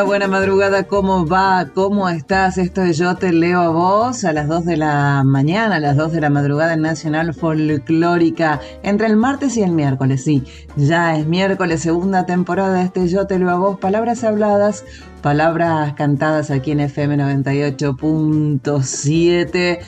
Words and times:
Buena 0.00 0.26
madrugada, 0.26 0.84
¿cómo 0.84 1.26
va? 1.26 1.68
¿Cómo 1.74 2.08
estás? 2.08 2.56
Esto 2.56 2.80
es 2.82 2.96
Yo 2.96 3.16
Te 3.16 3.30
Leo 3.30 3.60
a 3.60 3.68
Vos 3.68 4.24
a 4.24 4.32
las 4.32 4.48
2 4.48 4.64
de 4.64 4.78
la 4.78 5.22
mañana, 5.22 5.76
a 5.76 5.80
las 5.80 5.98
2 5.98 6.12
de 6.12 6.22
la 6.22 6.30
madrugada 6.30 6.72
en 6.72 6.80
Nacional 6.80 7.34
Folclórica, 7.34 8.58
entre 8.82 9.08
el 9.08 9.16
martes 9.16 9.54
y 9.58 9.62
el 9.62 9.72
miércoles, 9.72 10.24
sí, 10.24 10.44
ya 10.76 11.18
es 11.18 11.26
miércoles, 11.26 11.82
segunda 11.82 12.24
temporada 12.24 12.78
de 12.78 12.84
este 12.84 13.06
Yo 13.06 13.26
Te 13.26 13.38
Leo 13.38 13.50
a 13.50 13.56
Vos, 13.56 13.78
palabras 13.78 14.24
habladas, 14.24 14.82
palabras 15.20 15.92
cantadas 15.92 16.50
aquí 16.50 16.70
en 16.70 16.80
FM 16.80 17.18
98.7. 17.18 19.80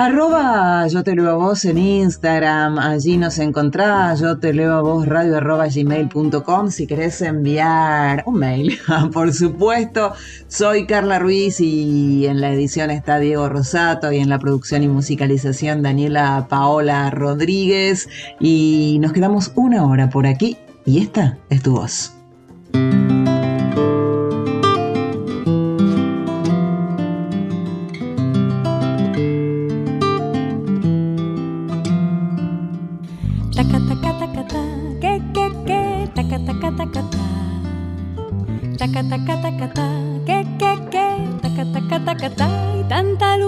Arroba 0.00 0.86
yo 0.86 1.02
te 1.02 1.16
leo 1.16 1.28
a 1.28 1.34
vos 1.34 1.64
en 1.64 1.76
Instagram, 1.76 2.78
allí 2.78 3.16
nos 3.16 3.36
encontrás, 3.40 4.20
yo 4.20 4.38
te 4.38 4.52
leo 4.52 4.74
a 4.74 4.80
vos 4.80 5.08
radio 5.08 5.38
arroba 5.38 5.68
si 5.70 6.86
querés 6.86 7.20
enviar 7.20 8.22
un 8.24 8.38
mail, 8.38 8.78
por 9.12 9.34
supuesto. 9.34 10.12
Soy 10.46 10.86
Carla 10.86 11.18
Ruiz 11.18 11.60
y 11.60 12.28
en 12.28 12.40
la 12.40 12.52
edición 12.52 12.92
está 12.92 13.18
Diego 13.18 13.48
Rosato 13.48 14.12
y 14.12 14.18
en 14.18 14.28
la 14.28 14.38
producción 14.38 14.84
y 14.84 14.88
musicalización 14.88 15.82
Daniela 15.82 16.46
Paola 16.48 17.10
Rodríguez 17.10 18.08
y 18.38 18.98
nos 19.00 19.12
quedamos 19.12 19.50
una 19.56 19.84
hora 19.84 20.10
por 20.10 20.28
aquí 20.28 20.58
y 20.84 21.02
esta 21.02 21.38
es 21.50 21.60
tu 21.60 21.72
voz. 21.72 22.17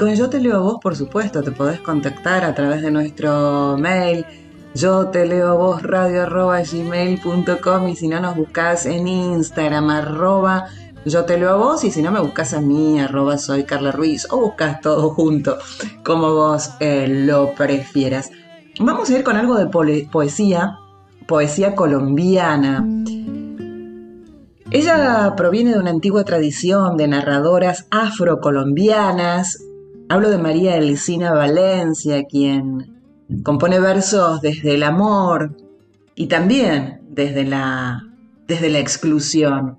con 0.00 0.14
Yo 0.14 0.30
Te 0.30 0.40
Leo 0.40 0.56
a 0.56 0.60
Vos, 0.60 0.78
por 0.82 0.96
supuesto, 0.96 1.42
te 1.42 1.52
podés 1.52 1.78
contactar 1.80 2.42
a 2.42 2.54
través 2.54 2.80
de 2.80 2.90
nuestro 2.90 3.76
mail 3.78 4.24
yo 4.72 5.08
te 5.08 5.26
leo 5.26 5.48
a 5.48 5.54
vos 5.54 5.82
radio 5.82 6.22
arroba 6.22 6.62
gmail.com 6.62 7.88
y 7.88 7.96
si 7.96 8.06
no 8.06 8.20
nos 8.20 8.36
buscas 8.36 8.86
en 8.86 9.08
Instagram 9.08 9.90
arroba 9.90 10.68
yo 11.04 11.24
te 11.24 11.36
leo 11.36 11.50
a 11.50 11.56
vos 11.56 11.82
y 11.82 11.90
si 11.90 12.02
no 12.02 12.12
me 12.12 12.20
buscas 12.20 12.54
a 12.54 12.60
mí 12.60 13.00
arroba 13.00 13.36
soy 13.36 13.64
Carla 13.64 13.90
Ruiz 13.90 14.28
o 14.30 14.38
buscas 14.38 14.80
todo 14.80 15.10
junto 15.10 15.58
como 16.04 16.32
vos 16.34 16.70
eh, 16.78 17.06
lo 17.08 17.52
prefieras. 17.54 18.30
Vamos 18.78 19.10
a 19.10 19.18
ir 19.18 19.24
con 19.24 19.36
algo 19.36 19.56
de 19.56 19.66
poesía, 20.10 20.78
poesía 21.26 21.74
colombiana. 21.74 22.86
Ella 24.70 25.34
proviene 25.36 25.72
de 25.72 25.80
una 25.80 25.90
antigua 25.90 26.24
tradición 26.24 26.96
de 26.96 27.08
narradoras 27.08 27.86
afrocolombianas. 27.90 29.58
Hablo 30.12 30.28
de 30.28 30.38
María 30.38 30.76
Elisina 30.76 31.32
Valencia, 31.32 32.24
quien 32.24 33.00
compone 33.44 33.78
versos 33.78 34.40
desde 34.40 34.74
el 34.74 34.82
amor 34.82 35.56
y 36.16 36.26
también 36.26 37.02
desde 37.08 37.44
la, 37.44 38.02
desde 38.48 38.70
la 38.70 38.80
exclusión. 38.80 39.78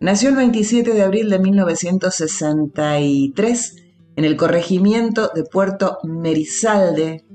Nació 0.00 0.30
el 0.30 0.36
27 0.36 0.94
de 0.94 1.02
abril 1.02 1.28
de 1.28 1.40
1963 1.40 3.76
en 4.16 4.24
el 4.24 4.38
corregimiento 4.38 5.30
de 5.34 5.44
Puerto 5.44 5.98
Merizalde, 6.04 7.26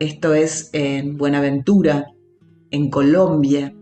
esto 0.00 0.34
es 0.34 0.70
en 0.72 1.16
Buenaventura, 1.16 2.06
en 2.72 2.90
Colombia. 2.90 3.72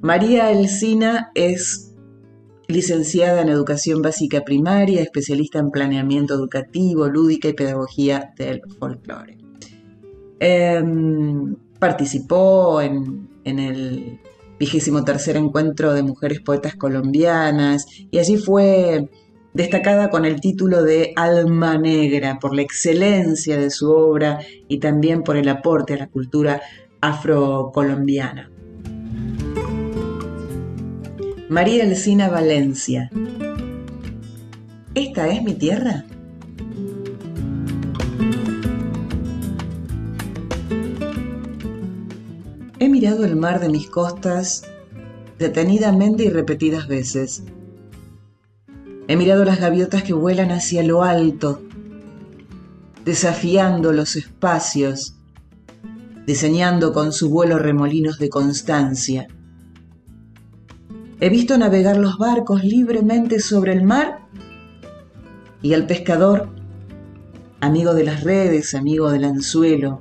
María 0.00 0.50
Elsina 0.50 1.30
es 1.34 1.93
licenciada 2.68 3.42
en 3.42 3.48
Educación 3.48 4.02
Básica 4.02 4.42
Primaria, 4.42 5.02
especialista 5.02 5.58
en 5.58 5.70
planeamiento 5.70 6.34
educativo, 6.34 7.08
lúdica 7.08 7.48
y 7.48 7.52
pedagogía 7.52 8.32
del 8.36 8.62
folclore. 8.78 9.38
Em, 10.40 11.56
participó 11.78 12.80
en, 12.80 13.28
en 13.44 13.58
el 13.58 14.20
vigésimo 14.58 15.04
tercer 15.04 15.36
encuentro 15.36 15.92
de 15.92 16.02
mujeres 16.02 16.40
poetas 16.40 16.76
colombianas 16.76 17.86
y 18.10 18.18
allí 18.18 18.36
fue 18.36 19.08
destacada 19.52 20.10
con 20.10 20.24
el 20.24 20.40
título 20.40 20.82
de 20.82 21.12
Alma 21.16 21.78
Negra 21.78 22.38
por 22.40 22.54
la 22.54 22.62
excelencia 22.62 23.56
de 23.56 23.70
su 23.70 23.90
obra 23.90 24.40
y 24.68 24.78
también 24.78 25.22
por 25.22 25.36
el 25.36 25.48
aporte 25.48 25.94
a 25.94 25.98
la 25.98 26.08
cultura 26.08 26.60
afrocolombiana. 27.00 28.50
María 31.50 31.84
Elsina 31.84 32.30
Valencia. 32.30 33.10
¿Esta 34.94 35.28
es 35.28 35.42
mi 35.42 35.52
tierra? 35.52 36.06
He 42.78 42.88
mirado 42.88 43.26
el 43.26 43.36
mar 43.36 43.60
de 43.60 43.68
mis 43.68 43.90
costas 43.90 44.64
detenidamente 45.38 46.24
y 46.24 46.30
repetidas 46.30 46.88
veces. 46.88 47.42
He 49.06 49.16
mirado 49.16 49.44
las 49.44 49.60
gaviotas 49.60 50.02
que 50.02 50.14
vuelan 50.14 50.50
hacia 50.50 50.82
lo 50.82 51.02
alto, 51.02 51.60
desafiando 53.04 53.92
los 53.92 54.16
espacios, 54.16 55.16
diseñando 56.26 56.94
con 56.94 57.12
su 57.12 57.28
vuelo 57.28 57.58
remolinos 57.58 58.18
de 58.18 58.30
constancia. 58.30 59.28
He 61.20 61.28
visto 61.28 61.56
navegar 61.56 61.96
los 61.96 62.18
barcos 62.18 62.64
libremente 62.64 63.38
sobre 63.38 63.72
el 63.72 63.84
mar 63.84 64.20
y 65.62 65.72
al 65.74 65.86
pescador, 65.86 66.48
amigo 67.60 67.94
de 67.94 68.04
las 68.04 68.24
redes, 68.24 68.74
amigo 68.74 69.10
del 69.10 69.24
anzuelo, 69.24 70.00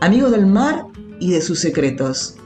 amigo 0.00 0.30
del 0.30 0.46
mar 0.46 0.86
y 1.20 1.30
de 1.30 1.40
sus 1.40 1.60
secretos. 1.60 2.36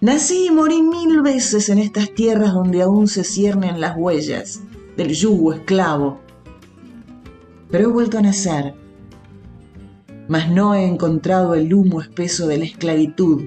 Nací 0.00 0.46
y 0.46 0.50
morí 0.50 0.80
mil 0.80 1.20
veces 1.20 1.68
en 1.68 1.78
estas 1.78 2.14
tierras 2.14 2.54
donde 2.54 2.80
aún 2.80 3.06
se 3.06 3.24
ciernen 3.24 3.80
las 3.80 3.96
huellas 3.98 4.60
del 4.96 5.12
yugo 5.14 5.52
esclavo. 5.52 6.18
Pero 7.70 7.84
he 7.84 7.92
vuelto 7.92 8.16
a 8.16 8.22
nacer, 8.22 8.74
mas 10.28 10.50
no 10.50 10.74
he 10.74 10.86
encontrado 10.86 11.54
el 11.54 11.72
humo 11.74 12.00
espeso 12.00 12.46
de 12.46 12.58
la 12.58 12.64
esclavitud, 12.64 13.42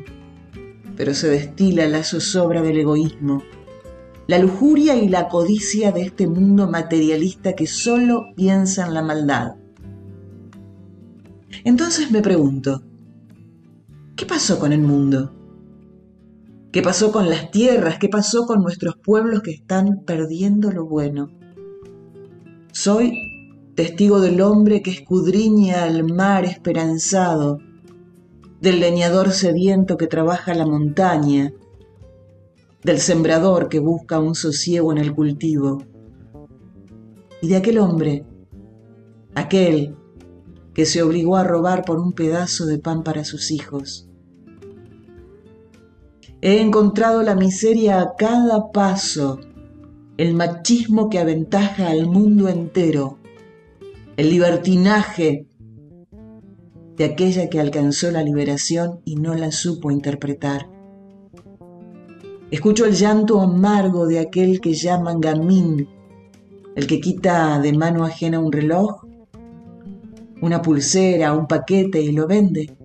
pero 0.95 1.13
se 1.13 1.29
destila 1.29 1.87
la 1.87 2.03
zozobra 2.03 2.61
del 2.61 2.79
egoísmo. 2.79 3.43
la 4.25 4.39
lujuria 4.39 4.95
y 4.95 5.09
la 5.09 5.27
codicia 5.27 5.91
de 5.91 6.01
este 6.03 6.27
mundo 6.27 6.69
materialista 6.69 7.53
que 7.53 7.67
solo 7.67 8.27
piensa 8.37 8.87
en 8.87 8.93
la 8.93 9.01
maldad. 9.01 9.55
Entonces 11.65 12.09
me 12.09 12.21
pregunto, 12.21 12.83
¿qué 14.15 14.25
pasó 14.25 14.59
con 14.59 14.71
el 14.71 14.79
mundo? 14.79 15.33
¿Qué 16.71 16.81
pasó 16.81 17.11
con 17.11 17.29
las 17.29 17.51
tierras? 17.51 17.99
¿Qué 17.99 18.09
pasó 18.09 18.45
con 18.45 18.61
nuestros 18.61 18.95
pueblos 18.95 19.41
que 19.41 19.51
están 19.51 20.03
perdiendo 20.05 20.71
lo 20.71 20.85
bueno? 20.85 21.29
Soy 22.71 23.13
testigo 23.75 24.19
del 24.19 24.41
hombre 24.41 24.81
que 24.81 24.91
escudriña 24.91 25.83
al 25.83 26.03
mar 26.11 26.45
esperanzado, 26.45 27.59
del 28.63 28.79
leñador 28.79 29.31
sediento 29.31 29.97
que 29.97 30.07
trabaja 30.07 30.53
la 30.53 30.65
montaña, 30.65 31.51
del 32.81 32.99
sembrador 32.99 33.67
que 33.67 33.79
busca 33.79 34.21
un 34.21 34.35
sosiego 34.35 34.93
en 34.93 34.99
el 34.99 35.13
cultivo, 35.13 35.83
y 37.41 37.49
de 37.49 37.57
aquel 37.57 37.77
hombre, 37.77 38.25
aquel 39.35 39.97
que 40.73 40.85
se 40.85 41.03
obligó 41.03 41.35
a 41.35 41.43
robar 41.43 41.83
por 41.83 41.99
un 41.99 42.13
pedazo 42.13 42.65
de 42.65 42.79
pan 42.79 43.03
para 43.03 43.25
sus 43.25 43.51
hijos. 43.51 44.07
He 46.39 46.61
encontrado 46.61 47.21
la 47.21 47.35
miseria 47.35 47.99
a 47.99 48.15
cada 48.15 48.71
paso, 48.71 49.41
el 50.15 50.35
machismo 50.35 51.09
que 51.09 51.19
aventaja 51.19 51.89
al 51.89 52.07
mundo 52.07 52.47
entero, 52.47 53.17
el 54.15 54.29
libertinaje 54.29 55.47
de 56.97 57.05
aquella 57.05 57.49
que 57.49 57.59
alcanzó 57.59 58.11
la 58.11 58.23
liberación 58.23 59.01
y 59.05 59.15
no 59.15 59.33
la 59.33 59.51
supo 59.51 59.91
interpretar. 59.91 60.69
Escucho 62.51 62.85
el 62.85 62.93
llanto 62.93 63.41
amargo 63.41 64.05
de 64.05 64.19
aquel 64.19 64.61
que 64.61 64.73
llaman 64.73 65.19
gamín, 65.19 65.87
el 66.75 66.87
que 66.87 66.99
quita 66.99 67.59
de 67.59 67.73
mano 67.73 68.03
ajena 68.03 68.39
un 68.39 68.51
reloj, 68.51 69.03
una 70.41 70.61
pulsera, 70.61 71.33
un 71.33 71.47
paquete 71.47 72.01
y 72.01 72.11
lo 72.11 72.27
vende. 72.27 72.75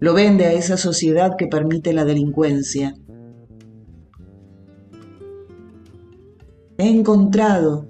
Lo 0.00 0.14
vende 0.14 0.46
a 0.46 0.52
esa 0.52 0.76
sociedad 0.76 1.36
que 1.36 1.46
permite 1.46 1.92
la 1.92 2.04
delincuencia. 2.04 2.94
He 6.78 6.88
encontrado 6.88 7.88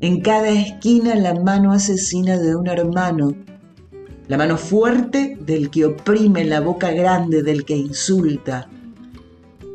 en 0.00 0.22
cada 0.22 0.48
esquina 0.48 1.14
la 1.14 1.34
mano 1.34 1.72
asesina 1.72 2.38
de 2.38 2.56
un 2.56 2.68
hermano, 2.68 3.34
la 4.30 4.38
mano 4.38 4.56
fuerte 4.56 5.36
del 5.40 5.70
que 5.70 5.86
oprime 5.86 6.44
la 6.44 6.60
boca 6.60 6.92
grande 6.92 7.42
del 7.42 7.64
que 7.64 7.76
insulta, 7.76 8.70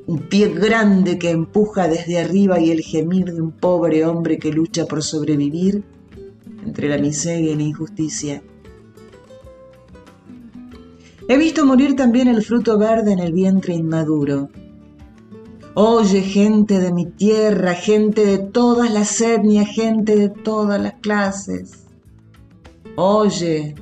un 0.08 0.30
pie 0.30 0.48
grande 0.48 1.20
que 1.20 1.30
empuja 1.30 1.90
desde 1.90 2.22
arriba 2.22 2.58
y 2.58 2.72
el 2.72 2.80
gemir 2.80 3.34
de 3.34 3.42
un 3.42 3.52
pobre 3.52 4.06
hombre 4.06 4.40
que 4.40 4.54
lucha 4.54 4.86
por 4.86 5.04
sobrevivir 5.04 5.84
entre 6.66 6.88
la 6.88 6.98
miseria 6.98 7.52
y 7.52 7.56
la 7.56 7.64
injusticia. 7.64 8.42
He 11.28 11.36
visto 11.36 11.66
morir 11.66 11.98
también 11.98 12.30
el 12.30 12.42
fruto 12.42 12.78
verde 12.78 13.12
en 13.12 13.20
el 13.20 13.34
vientre 13.34 13.74
inmaduro. 13.74 14.48
Oye, 15.74 16.22
gente 16.22 16.80
de 16.80 16.94
mi 16.94 17.08
tierra, 17.08 17.74
gente 17.74 18.26
de 18.26 18.38
todas 18.38 18.90
las 18.90 19.20
etnias, 19.20 19.68
gente 19.68 20.16
de 20.16 20.30
todas 20.30 20.82
las 20.82 20.94
clases. 21.02 21.84
Oye, 22.96 23.76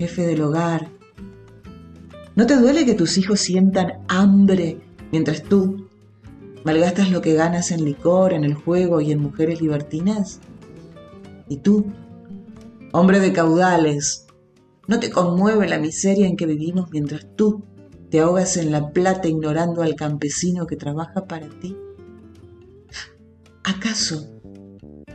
jefe 0.00 0.26
del 0.26 0.42
hogar, 0.42 0.88
¿no 2.34 2.46
te 2.46 2.56
duele 2.56 2.84
que 2.84 2.94
tus 2.94 3.18
hijos 3.18 3.38
sientan 3.38 4.00
hambre 4.08 4.80
Mientras 5.12 5.42
tú 5.42 5.88
malgastas 6.64 7.10
lo 7.10 7.20
que 7.20 7.34
ganas 7.34 7.70
en 7.72 7.84
licor, 7.84 8.32
en 8.32 8.44
el 8.44 8.54
juego 8.54 9.00
y 9.00 9.10
en 9.12 9.20
mujeres 9.20 9.60
libertinas. 9.60 10.40
Y 11.48 11.58
tú, 11.58 11.86
hombre 12.92 13.18
de 13.18 13.32
caudales, 13.32 14.26
¿no 14.86 15.00
te 15.00 15.10
conmueve 15.10 15.68
la 15.68 15.78
miseria 15.78 16.28
en 16.28 16.36
que 16.36 16.46
vivimos 16.46 16.90
mientras 16.92 17.26
tú 17.34 17.64
te 18.08 18.20
ahogas 18.20 18.56
en 18.56 18.70
la 18.70 18.90
plata 18.90 19.28
ignorando 19.28 19.82
al 19.82 19.96
campesino 19.96 20.66
que 20.66 20.76
trabaja 20.76 21.26
para 21.26 21.48
ti? 21.48 21.76
¿Acaso 23.64 24.28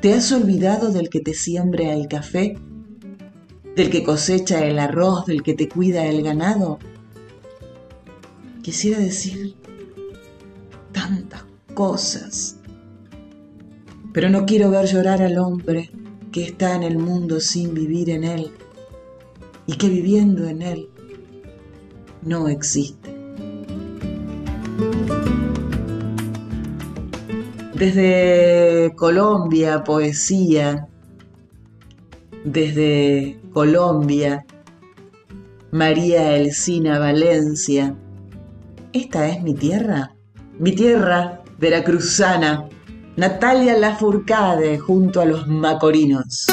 te 0.01 0.13
has 0.13 0.31
olvidado 0.31 0.91
del 0.91 1.09
que 1.09 1.21
te 1.21 1.33
siembra 1.33 1.93
el 1.93 2.07
café? 2.07 2.57
¿Del 3.75 3.89
que 3.89 4.03
cosecha 4.03 4.65
el 4.65 4.79
arroz? 4.79 5.25
¿Del 5.25 5.43
que 5.43 5.53
te 5.53 5.67
cuida 5.67 6.05
el 6.05 6.23
ganado? 6.23 6.79
Quisiera 8.61 8.99
decir 8.99 9.55
tantas 10.93 11.43
cosas. 11.73 12.55
Pero 14.13 14.29
no 14.29 14.45
quiero 14.45 14.69
ver 14.69 14.85
llorar 14.85 15.21
al 15.21 15.37
hombre 15.37 15.91
que 16.31 16.43
está 16.43 16.75
en 16.75 16.83
el 16.83 16.97
mundo 16.97 17.41
sin 17.41 17.73
vivir 17.73 18.09
en 18.09 18.23
él 18.23 18.51
y 19.67 19.75
que 19.75 19.89
viviendo 19.89 20.47
en 20.47 20.61
él 20.61 20.89
no 22.21 22.47
existe. 22.47 23.13
Desde 27.73 28.93
Colombia, 28.95 29.83
poesía. 29.83 30.87
Desde 32.45 33.37
Colombia, 33.55 34.45
María 35.71 36.35
Elcina 36.35 36.99
Valencia. 36.99 37.95
¿Esta 38.91 39.29
es 39.29 39.43
mi 39.43 39.53
tierra? 39.53 40.13
Mi 40.59 40.73
tierra, 40.73 41.41
veracruzana, 41.57 42.67
Natalia 43.15 43.77
Lafourcade 43.77 44.77
junto 44.77 45.21
a 45.21 45.25
los 45.25 45.47
macorinos. 45.47 46.47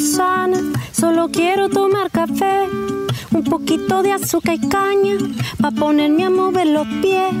Veracruzana 0.00 0.58
solo 0.92 1.28
quiero 1.30 1.68
tomar 1.68 2.10
café 2.10 2.68
un 3.32 3.44
poquito 3.44 4.02
de 4.02 4.12
azúcar 4.12 4.54
y 4.54 4.68
caña, 4.68 5.16
pa' 5.60 5.70
ponerme 5.70 6.24
a 6.24 6.30
mover 6.30 6.66
los 6.66 6.86
pies, 7.00 7.32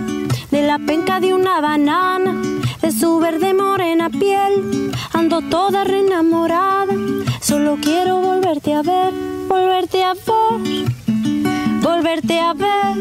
de 0.50 0.62
la 0.62 0.78
penca 0.78 1.20
de 1.20 1.34
una 1.34 1.60
banana, 1.60 2.40
de 2.80 2.92
su 2.92 3.18
verde 3.18 3.54
morena 3.54 4.08
piel, 4.10 4.92
ando 5.12 5.40
toda 5.42 5.84
reenamorada, 5.84 6.94
solo 7.40 7.78
quiero 7.82 8.20
volverte 8.20 8.74
a 8.74 8.82
ver, 8.82 9.12
volverte 9.48 10.04
a 10.04 10.14
ver, 10.14 10.84
volverte 11.82 12.38
a 12.40 12.52
ver. 12.52 12.96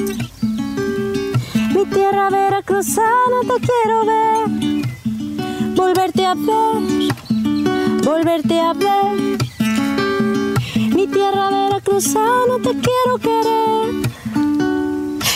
Mi 1.75 1.85
tierra 1.85 2.29
veracruzana 2.29 3.39
te 3.41 3.67
quiero 3.67 4.05
ver, 4.05 5.75
volverte 5.75 6.25
a 6.25 6.33
ver, 6.33 8.03
volverte 8.03 8.59
a 8.59 8.73
ver 8.73 9.48
tierra 11.11 11.49
veracruzana 11.49 12.57
te 12.63 12.71
quiero 12.85 13.17
querer. 13.21 14.09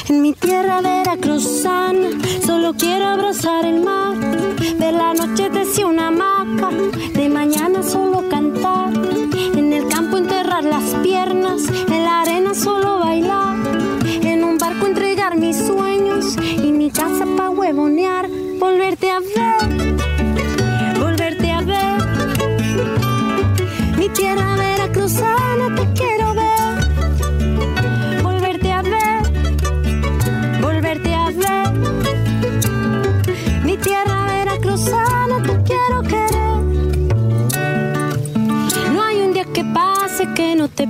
En 0.09 0.21
mi 0.21 0.33
tierra 0.33 0.81
veracruzana 0.81 2.09
solo 2.45 2.73
quiero 2.73 3.05
abrazar 3.07 3.65
el 3.65 3.81
mar. 3.81 4.17
De 4.79 4.91
la 4.91 5.13
noche 5.13 5.49
decía 5.49 5.87
una 5.87 6.07
hamaca, 6.07 6.69
de 7.13 7.29
mañana 7.29 7.83
solo 7.83 8.27
cantar. 8.29 8.93
En 9.55 9.73
el 9.73 9.87
campo 9.87 10.17
enterrar 10.17 10.63
las 10.63 10.83
piernas, 11.01 11.61
en 11.67 12.03
la 12.03 12.21
arena 12.21 12.53
solo 12.53 12.99
bailar. 12.99 13.57
En 14.05 14.43
un 14.43 14.57
barco 14.57 14.85
entregar 14.85 15.37
mis 15.37 15.57
sueños 15.57 15.92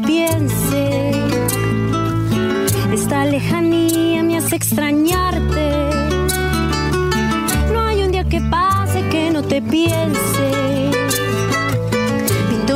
piense. 0.05 1.12
Esta 2.93 3.25
lejanía 3.25 4.24
me 4.24 4.38
hace 4.38 4.55
extrañarte. 4.55 5.89
No 7.74 7.81
hay 7.81 8.03
un 8.03 8.12
día 8.12 8.24
que 8.24 8.41
pase 8.41 9.07
que 9.10 9.31
no 9.31 9.43
te 9.43 9.62
piense 9.62 10.93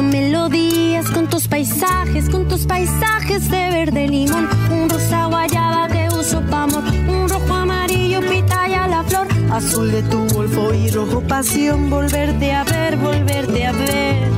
melodías 0.04 1.10
con 1.12 1.28
tus 1.28 1.48
paisajes, 1.48 2.30
con 2.30 2.48
tus 2.48 2.66
paisajes 2.66 3.50
de 3.50 3.70
verde 3.70 4.08
limón, 4.08 4.48
un 4.72 4.90
rosa 4.90 5.26
guayaba 5.26 5.88
que 5.88 6.08
uso 6.10 6.42
pa' 6.50 6.68
azul 9.52 9.92
de 9.92 10.04
tu 10.04 10.28
golfo 10.36 10.74
y 10.74 10.90
rojo 10.92 11.22
pasión, 11.22 11.90
volverte 11.90 12.52
a 12.54 12.64
ver, 12.64 12.96
volverte 12.98 13.66
a 13.66 13.72
ver. 13.72 14.30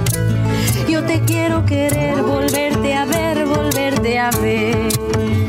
Yo 0.87 1.03
te 1.03 1.19
quiero 1.21 1.65
querer, 1.65 2.21
volverte 2.21 2.49
a 2.49 2.61
ver, 2.61 2.68
volverte 3.69 4.17
a 4.17 4.31
ver. 4.31 5.48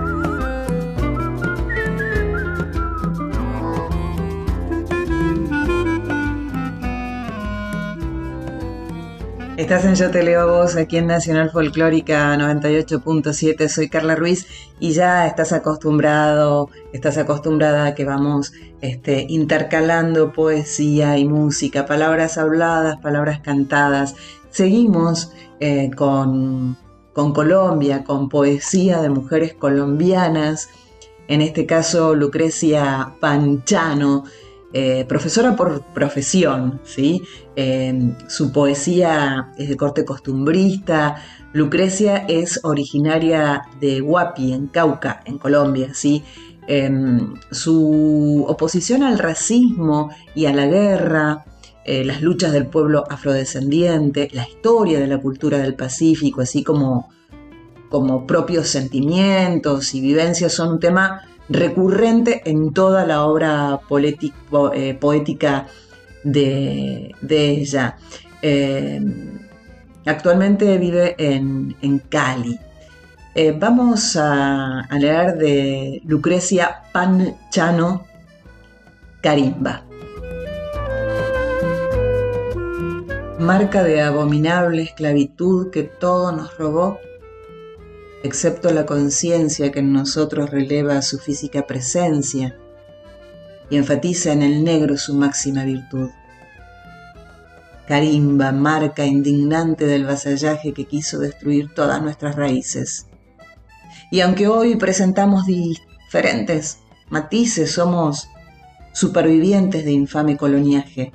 Estás 9.71 9.85
en 9.85 9.95
Yo 9.95 10.11
Te 10.11 10.21
Leo 10.21 10.41
a 10.41 10.45
Vos, 10.47 10.75
aquí 10.75 10.97
en 10.97 11.07
Nacional 11.07 11.49
Folclórica 11.49 12.35
98.7. 12.35 13.69
Soy 13.69 13.87
Carla 13.87 14.17
Ruiz 14.17 14.45
y 14.81 14.91
ya 14.91 15.25
estás 15.25 15.53
acostumbrado, 15.53 16.69
estás 16.91 17.17
acostumbrada 17.17 17.85
a 17.85 17.95
que 17.95 18.03
vamos 18.03 18.51
este, 18.81 19.25
intercalando 19.29 20.33
poesía 20.33 21.17
y 21.17 21.23
música, 21.23 21.85
palabras 21.85 22.37
habladas, 22.37 22.97
palabras 22.97 23.39
cantadas. 23.39 24.13
Seguimos 24.49 25.31
eh, 25.61 25.89
con, 25.95 26.77
con 27.13 27.31
Colombia, 27.33 28.03
con 28.03 28.27
poesía 28.27 29.01
de 29.01 29.09
mujeres 29.09 29.53
colombianas, 29.53 30.67
en 31.29 31.39
este 31.39 31.65
caso 31.65 32.13
Lucrecia 32.13 33.13
Panchano 33.21 34.25
eh, 34.73 35.03
profesora 35.05 35.57
por 35.57 35.81
profesión, 35.93 36.79
¿sí? 36.85 37.23
Su 38.27 38.51
poesía 38.51 39.51
es 39.57 39.69
de 39.69 39.77
corte 39.77 40.05
costumbrista. 40.05 41.21
Lucrecia 41.53 42.25
es 42.29 42.61
originaria 42.63 43.63
de 43.81 44.01
Huapi, 44.01 44.53
en 44.53 44.67
Cauca, 44.67 45.21
en 45.25 45.37
Colombia, 45.37 45.93
¿sí? 45.93 46.23
Em, 46.67 47.33
su 47.51 48.45
oposición 48.47 49.03
al 49.03 49.19
racismo 49.19 50.11
y 50.33 50.45
a 50.45 50.53
la 50.53 50.67
guerra, 50.67 51.43
eh, 51.83 52.05
las 52.05 52.21
luchas 52.21 52.53
del 52.53 52.67
pueblo 52.67 53.03
afrodescendiente, 53.09 54.29
la 54.31 54.47
historia 54.47 54.99
de 54.99 55.07
la 55.07 55.17
cultura 55.17 55.57
del 55.57 55.75
Pacífico, 55.75 56.41
así 56.41 56.63
como, 56.63 57.09
como 57.89 58.27
propios 58.27 58.67
sentimientos 58.67 59.93
y 59.95 60.01
vivencias, 60.01 60.53
son 60.53 60.73
un 60.73 60.79
tema 60.79 61.23
recurrente 61.49 62.43
en 62.45 62.71
toda 62.71 63.05
la 63.05 63.25
obra 63.25 63.81
eh, 64.73 64.97
poética 64.99 65.67
de, 66.23 67.15
ella. 67.29 67.97
Eh, 68.41 69.01
actualmente 70.05 70.77
vive 70.77 71.15
en, 71.17 71.99
Cali. 72.09 72.59
Eh, 73.33 73.55
vamos 73.57 74.15
a, 74.17 74.81
a, 74.81 74.99
leer 74.99 75.37
de 75.37 76.01
Lucrecia 76.05 76.81
Panchano 76.91 78.05
Carimba. 79.21 79.85
Marca 83.39 83.83
de 83.83 84.01
abominable 84.01 84.83
esclavitud 84.83 85.71
que 85.71 85.83
todo 85.83 86.31
nos 86.31 86.57
robó 86.57 86.99
excepto 88.23 88.69
la 88.71 88.85
conciencia 88.85 89.71
que 89.71 89.79
en 89.79 89.93
nosotros 89.93 90.51
releva 90.51 91.01
su 91.01 91.17
física 91.17 91.65
presencia 91.65 92.60
y 93.71 93.77
enfatiza 93.77 94.33
en 94.33 94.43
el 94.43 94.63
negro 94.65 94.97
su 94.97 95.15
máxima 95.15 95.63
virtud. 95.63 96.09
Carimba, 97.87 98.51
marca 98.51 99.05
indignante 99.05 99.85
del 99.87 100.05
vasallaje 100.05 100.73
que 100.73 100.85
quiso 100.85 101.19
destruir 101.19 101.73
todas 101.73 102.01
nuestras 102.01 102.35
raíces. 102.35 103.07
Y 104.11 104.19
aunque 104.19 104.49
hoy 104.49 104.75
presentamos 104.75 105.45
diferentes 105.45 106.79
matices, 107.09 107.71
somos 107.71 108.27
supervivientes 108.91 109.85
de 109.85 109.91
infame 109.93 110.35
coloniaje. 110.35 111.13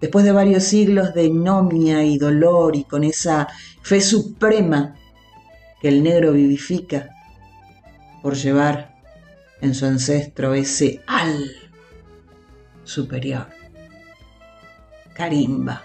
Después 0.00 0.24
de 0.24 0.32
varios 0.32 0.64
siglos 0.64 1.14
de 1.14 1.24
ignominia 1.24 2.02
y 2.02 2.18
dolor 2.18 2.74
y 2.74 2.82
con 2.82 3.04
esa 3.04 3.46
fe 3.82 4.00
suprema 4.00 4.96
que 5.80 5.86
el 5.86 6.02
negro 6.02 6.32
vivifica 6.32 7.10
por 8.22 8.34
llevar 8.34 8.97
en 9.60 9.74
su 9.74 9.86
ancestro 9.86 10.54
ese 10.54 11.02
al 11.06 11.50
superior. 12.84 13.46
Carimba. 15.14 15.82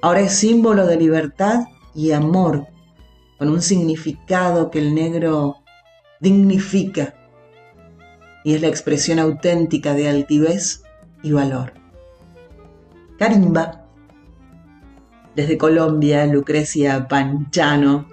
Ahora 0.00 0.20
es 0.20 0.32
símbolo 0.32 0.86
de 0.86 0.96
libertad 0.96 1.64
y 1.94 2.12
amor, 2.12 2.66
con 3.38 3.48
un 3.48 3.62
significado 3.62 4.70
que 4.70 4.78
el 4.80 4.94
negro 4.94 5.58
dignifica 6.20 7.14
y 8.44 8.54
es 8.54 8.60
la 8.60 8.68
expresión 8.68 9.18
auténtica 9.18 9.94
de 9.94 10.08
altivez 10.08 10.82
y 11.22 11.32
valor. 11.32 11.72
Carimba. 13.18 13.84
Desde 15.34 15.56
Colombia, 15.56 16.26
Lucrecia 16.26 17.06
Panchano 17.06 18.08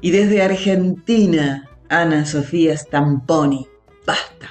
y 0.00 0.10
desde 0.10 0.42
Argentina, 0.42 1.67
Ana 1.90 2.26
Sofía 2.26 2.76
Stamponi. 2.76 3.66
Basta. 4.06 4.48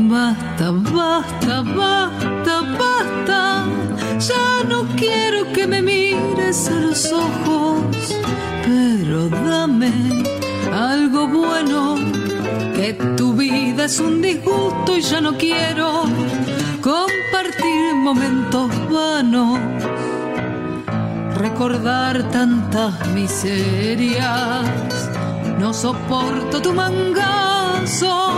Basta, 0.00 0.70
basta, 0.70 1.62
basta, 1.62 2.62
basta. 2.78 3.64
Ya 4.18 4.64
no 4.66 4.86
quiero 4.96 5.52
que 5.52 5.66
me 5.66 5.82
mires 5.82 6.68
a 6.68 6.74
los 6.74 7.12
ojos, 7.12 8.14
pero 8.64 9.28
dame 9.28 9.92
algo 10.72 11.28
bueno 11.28 11.97
es 13.88 14.00
un 14.00 14.20
disgusto 14.20 14.98
y 14.98 15.00
ya 15.00 15.18
no 15.18 15.38
quiero 15.38 16.02
compartir 16.82 17.94
momentos 17.94 18.70
vanos, 18.90 19.58
recordar 21.36 22.22
tantas 22.30 22.92
miserias, 23.14 25.08
no 25.58 25.72
soporto 25.72 26.60
tu 26.60 26.74
mangazo 26.74 28.28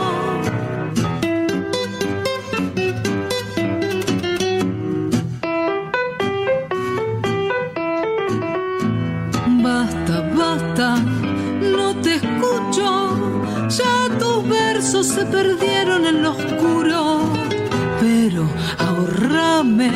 se 14.81 15.27
perdieron 15.27 16.07
en 16.07 16.23
lo 16.23 16.31
oscuro, 16.31 17.21
pero 18.01 18.49
ahorrame 18.79 19.91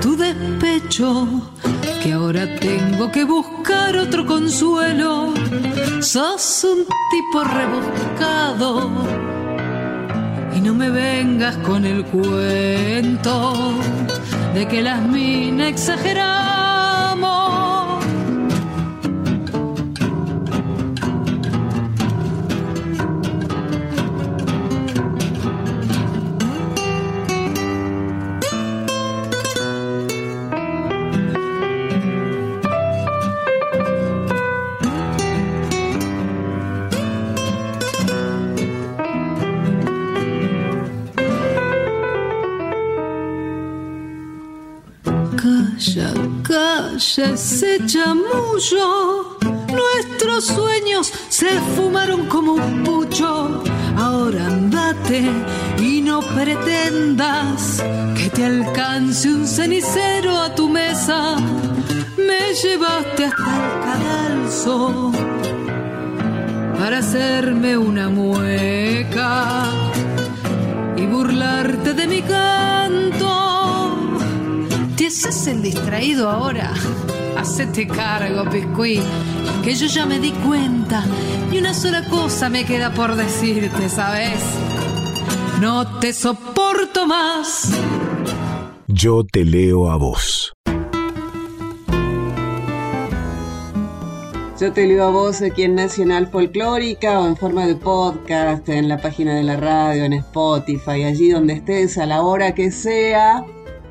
tu 0.00 0.16
despecho, 0.16 1.26
que 2.00 2.12
ahora 2.12 2.46
tengo 2.60 3.10
que 3.10 3.24
buscar 3.24 3.96
otro 3.96 4.24
consuelo. 4.24 5.34
Sos 6.00 6.64
un 6.64 6.86
tipo 7.10 7.42
rebuscado 7.42 8.90
y 10.54 10.60
no 10.60 10.74
me 10.74 10.90
vengas 10.90 11.56
con 11.58 11.84
el 11.84 12.04
cuento 12.04 13.74
de 14.54 14.68
que 14.68 14.80
las 14.80 15.02
minas 15.02 15.70
exageran 47.20 47.34
ese 47.34 47.78
chamullo. 47.86 49.38
Nuestros 49.68 50.46
sueños 50.46 51.12
se 51.28 51.48
fumaron 51.76 52.26
como 52.26 52.54
un 52.54 52.84
pucho. 52.84 53.62
Ahora 53.96 54.46
andate 54.46 55.30
y 55.78 56.00
no 56.00 56.20
pretendas 56.20 57.82
que 58.16 58.30
te 58.30 58.44
alcance 58.44 59.28
un 59.28 59.46
cenicero 59.46 60.36
a 60.36 60.54
tu 60.54 60.68
mesa. 60.68 61.36
Me 62.16 62.54
llevaste 62.54 63.24
hasta 63.24 63.56
el 63.56 63.80
cadalso 63.84 65.12
para 66.78 66.98
hacerme 66.98 67.76
una 67.76 68.08
mueca 68.08 69.64
y 70.96 71.06
burlarte 71.06 71.94
de 71.94 72.06
mi 72.06 72.22
canto. 72.22 73.30
¿Te 74.96 75.06
haces 75.06 75.46
el 75.46 75.62
distraído 75.62 76.28
ahora? 76.28 76.74
Hacete 77.40 77.86
cargo, 77.86 78.44
Piscuí, 78.50 79.00
que 79.64 79.74
yo 79.74 79.86
ya 79.86 80.04
me 80.04 80.18
di 80.18 80.30
cuenta 80.30 81.02
y 81.50 81.56
una 81.56 81.72
sola 81.72 82.04
cosa 82.04 82.50
me 82.50 82.66
queda 82.66 82.92
por 82.92 83.16
decirte, 83.16 83.88
¿sabes? 83.88 84.42
No 85.58 85.98
te 86.00 86.12
soporto 86.12 87.06
más. 87.06 87.72
Yo 88.88 89.24
te 89.24 89.46
leo 89.46 89.90
a 89.90 89.96
vos. 89.96 90.52
Yo 94.60 94.70
te 94.74 94.86
leo 94.86 95.04
a 95.04 95.10
vos 95.10 95.40
aquí 95.40 95.62
en 95.62 95.76
Nacional 95.76 96.26
Folclórica 96.26 97.20
o 97.20 97.26
en 97.26 97.38
forma 97.38 97.66
de 97.66 97.74
podcast, 97.74 98.68
en 98.68 98.86
la 98.86 98.98
página 98.98 99.34
de 99.34 99.44
la 99.44 99.56
radio, 99.56 100.04
en 100.04 100.12
Spotify, 100.12 101.04
allí 101.04 101.30
donde 101.30 101.54
estés, 101.54 101.96
a 101.96 102.04
la 102.04 102.20
hora 102.20 102.54
que 102.54 102.70
sea 102.70 103.46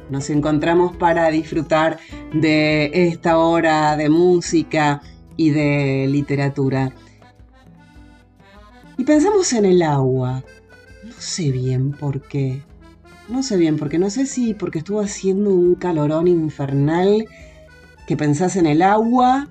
nos 0.09 0.29
encontramos 0.29 0.95
para 0.97 1.29
disfrutar 1.29 1.99
de 2.33 2.91
esta 2.93 3.37
hora 3.37 3.95
de 3.95 4.09
música 4.09 5.01
y 5.37 5.51
de 5.51 6.07
literatura. 6.09 6.91
Y 8.97 9.03
pensamos 9.05 9.53
en 9.53 9.65
el 9.65 9.81
agua. 9.81 10.43
No 11.03 11.13
sé 11.17 11.51
bien 11.51 11.91
por 11.91 12.21
qué. 12.21 12.61
No 13.29 13.43
sé 13.43 13.57
bien, 13.57 13.77
porque 13.77 13.99
no 13.99 14.09
sé 14.09 14.25
si 14.25 14.53
porque 14.53 14.79
estuvo 14.79 14.99
haciendo 14.99 15.51
un 15.51 15.75
calorón 15.75 16.27
infernal 16.27 17.25
que 18.07 18.17
pensás 18.17 18.55
en 18.55 18.65
el 18.65 18.81
agua. 18.81 19.47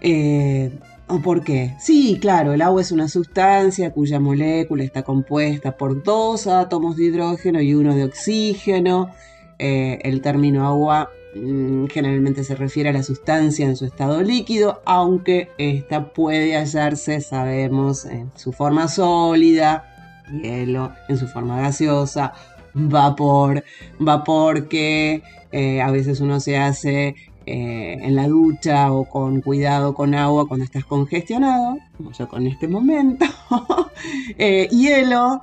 Eh, 0.00 0.70
¿O 1.08 1.20
por 1.20 1.42
qué? 1.42 1.74
Sí, 1.80 2.18
claro, 2.20 2.52
el 2.52 2.62
agua 2.62 2.82
es 2.82 2.92
una 2.92 3.08
sustancia 3.08 3.92
cuya 3.92 4.20
molécula 4.20 4.84
está 4.84 5.02
compuesta 5.02 5.76
por 5.76 6.02
dos 6.02 6.46
átomos 6.46 6.96
de 6.96 7.04
hidrógeno 7.04 7.60
y 7.60 7.74
uno 7.74 7.94
de 7.94 8.04
oxígeno 8.04 9.10
eh, 9.58 9.98
el 10.02 10.22
término 10.22 10.66
agua 10.66 11.10
mm, 11.34 11.86
generalmente 11.86 12.44
se 12.44 12.54
refiere 12.54 12.90
a 12.90 12.92
la 12.92 13.02
sustancia 13.02 13.66
en 13.66 13.76
su 13.76 13.84
estado 13.84 14.22
líquido, 14.22 14.82
aunque 14.84 15.50
esta 15.58 16.12
puede 16.12 16.56
hallarse, 16.56 17.20
sabemos, 17.20 18.04
en 18.04 18.30
su 18.36 18.52
forma 18.52 18.88
sólida, 18.88 20.24
hielo, 20.42 20.92
en 21.08 21.16
su 21.18 21.26
forma 21.26 21.60
gaseosa, 21.60 22.32
vapor, 22.74 23.64
vapor 23.98 24.68
que 24.68 25.22
eh, 25.50 25.80
a 25.80 25.90
veces 25.90 26.20
uno 26.20 26.38
se 26.38 26.56
hace 26.56 27.16
eh, 27.46 27.98
en 28.00 28.14
la 28.14 28.28
ducha 28.28 28.92
o 28.92 29.08
con 29.08 29.40
cuidado 29.40 29.94
con 29.94 30.14
agua 30.14 30.46
cuando 30.46 30.64
estás 30.64 30.84
congestionado, 30.84 31.78
como 31.96 32.12
yo 32.12 32.28
con 32.28 32.46
este 32.46 32.68
momento, 32.68 33.26
hielo 34.38 35.40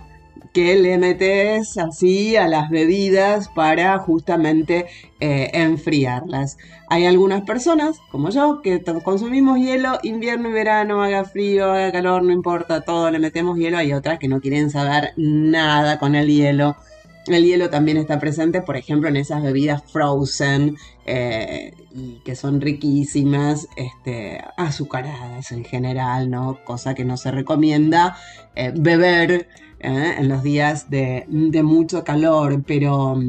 que 0.53 0.75
le 0.75 0.97
metes 0.97 1.77
así 1.77 2.35
a 2.35 2.47
las 2.47 2.69
bebidas 2.69 3.49
para 3.49 3.97
justamente 3.99 4.87
eh, 5.19 5.51
enfriarlas. 5.53 6.57
Hay 6.87 7.05
algunas 7.05 7.41
personas, 7.43 7.97
como 8.11 8.29
yo, 8.29 8.61
que 8.61 8.83
consumimos 9.03 9.59
hielo 9.59 9.99
invierno 10.03 10.49
y 10.49 10.53
verano, 10.53 11.03
haga 11.03 11.25
frío, 11.25 11.71
haga 11.71 11.91
calor, 11.91 12.23
no 12.23 12.31
importa, 12.31 12.81
todo 12.81 13.09
le 13.11 13.19
metemos 13.19 13.57
hielo. 13.57 13.77
Hay 13.77 13.93
otras 13.93 14.19
que 14.19 14.27
no 14.27 14.41
quieren 14.41 14.69
saber 14.69 15.13
nada 15.17 15.99
con 15.99 16.15
el 16.15 16.27
hielo. 16.27 16.75
El 17.27 17.43
hielo 17.43 17.71
también 17.71 17.97
está 17.97 18.19
presente, 18.19 18.61
por 18.61 18.77
ejemplo, 18.77 19.09
en 19.09 19.15
esas 19.15 19.41
bebidas 19.41 19.81
frozen, 19.91 20.77
eh, 21.07 21.73
y 21.91 22.19
que 22.23 22.35
son 22.35 22.61
riquísimas, 22.61 23.67
este, 23.75 24.43
azucaradas 24.57 25.51
en 25.51 25.63
general, 25.63 26.29
¿no? 26.29 26.63
Cosa 26.63 26.93
que 26.93 27.03
no 27.03 27.17
se 27.17 27.31
recomienda 27.31 28.15
eh, 28.55 28.71
beber 28.75 29.47
¿eh? 29.79 30.15
en 30.17 30.29
los 30.29 30.43
días 30.43 30.89
de, 30.89 31.25
mucho 31.63 32.03
calor, 32.03 32.63
pero, 32.65 33.19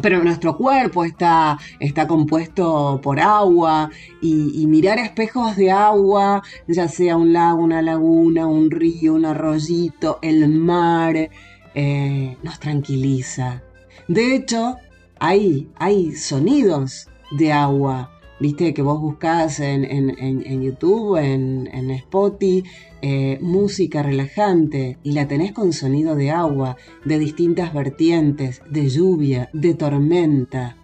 pero 0.00 0.22
nuestro 0.22 0.56
cuerpo 0.56 1.04
está, 1.04 1.58
está 1.80 2.06
compuesto 2.06 3.00
por 3.02 3.20
agua 3.20 3.90
y, 4.20 4.66
mirar 4.66 4.98
espejos 4.98 5.56
de 5.56 5.70
agua, 5.70 6.42
ya 6.66 6.88
sea 6.88 7.16
un 7.16 7.32
lago, 7.32 7.62
una 7.62 7.82
laguna, 7.82 8.46
un 8.46 8.70
río, 8.70 9.14
un 9.14 9.26
arroyito, 9.26 10.18
el 10.22 10.48
mar, 10.48 11.30
eh, 11.74 12.36
nos 12.42 12.58
tranquiliza. 12.58 13.62
De 14.08 14.34
hecho, 14.34 14.76
hay, 15.18 15.68
hay 15.76 16.12
sonidos 16.12 17.08
de 17.30 17.52
agua 17.52 18.10
Viste 18.42 18.74
que 18.74 18.82
vos 18.82 19.00
buscás 19.00 19.60
en, 19.60 20.62
YouTube, 20.62 21.16
en, 21.16 21.70
en 21.72 21.92
Spotify, 21.92 22.64
eh, 23.00 23.38
música 23.40 24.02
relajante 24.02 24.98
y 25.04 25.12
la 25.12 25.28
tenés 25.28 25.52
con 25.52 25.72
sonido 25.72 26.16
de 26.16 26.32
agua, 26.32 26.76
de 27.04 27.20
distintas 27.20 27.72
vertientes, 27.72 28.60
de 28.68 28.88
lluvia, 28.88 29.48
de 29.52 29.74
tormenta. 29.74 30.76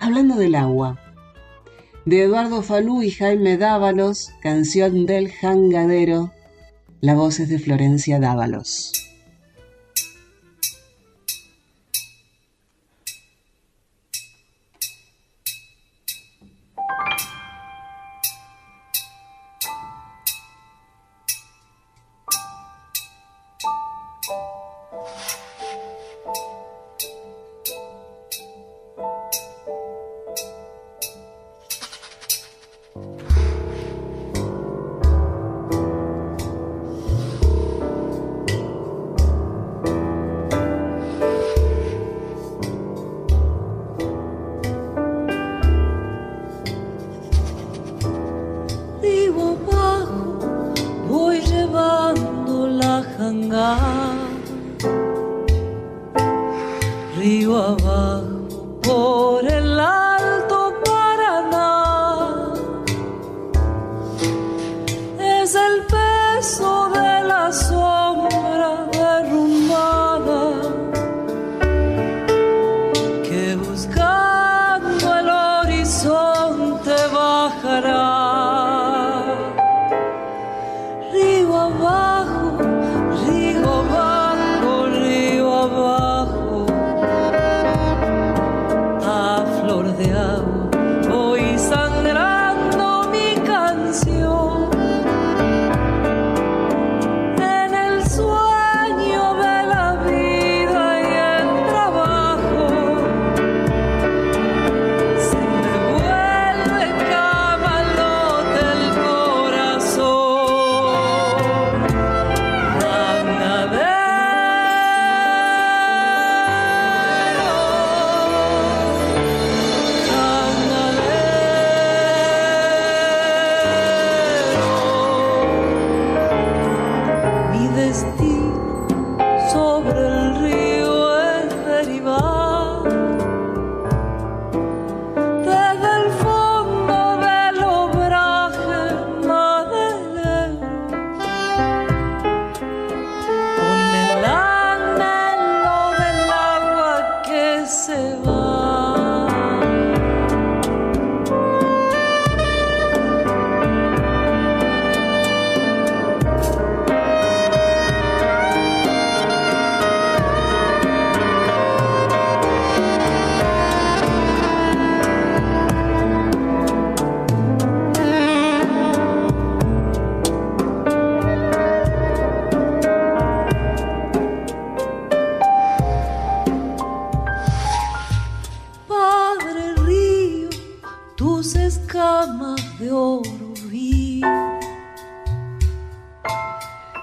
Hablando 0.00 0.36
del 0.36 0.54
agua, 0.54 1.00
de 2.04 2.24
Eduardo 2.24 2.60
Falú 2.60 3.02
y 3.02 3.10
Jaime 3.10 3.56
Dávalos, 3.56 4.32
canción 4.42 5.06
del 5.06 5.32
jangadero, 5.32 6.30
la 7.00 7.14
voz 7.14 7.40
es 7.40 7.48
de 7.48 7.58
Florencia 7.58 8.20
Dávalos. 8.20 9.01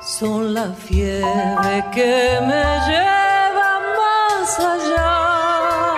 Son 0.10 0.56
la 0.56 0.74
fiebre 0.74 1.86
que 1.94 2.40
me 2.42 2.64
lleva 2.88 3.80
más 4.00 4.60
allá. 4.60 5.94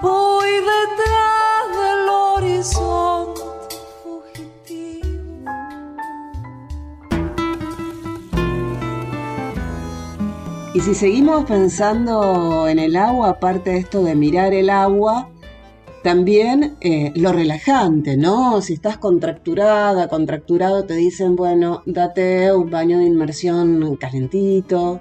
Voy 0.00 0.48
detrás 0.48 1.64
del 1.82 2.08
horizonte 2.08 3.42
fugitivo. 4.02 5.50
Y 10.72 10.80
si 10.80 10.94
seguimos 10.94 11.44
pensando 11.44 12.66
en 12.66 12.78
el 12.78 12.96
agua, 12.96 13.28
aparte 13.28 13.70
de 13.70 13.78
esto 13.80 14.02
de 14.02 14.14
mirar 14.14 14.54
el 14.54 14.70
agua, 14.70 15.28
también 16.06 16.76
eh, 16.82 17.10
lo 17.16 17.32
relajante, 17.32 18.16
¿no? 18.16 18.62
Si 18.62 18.74
estás 18.74 18.96
contracturada, 18.96 20.06
contracturado, 20.06 20.84
te 20.84 20.94
dicen, 20.94 21.34
bueno, 21.34 21.82
date 21.84 22.52
un 22.52 22.70
baño 22.70 23.00
de 23.00 23.06
inmersión 23.06 23.96
calentito, 23.96 25.00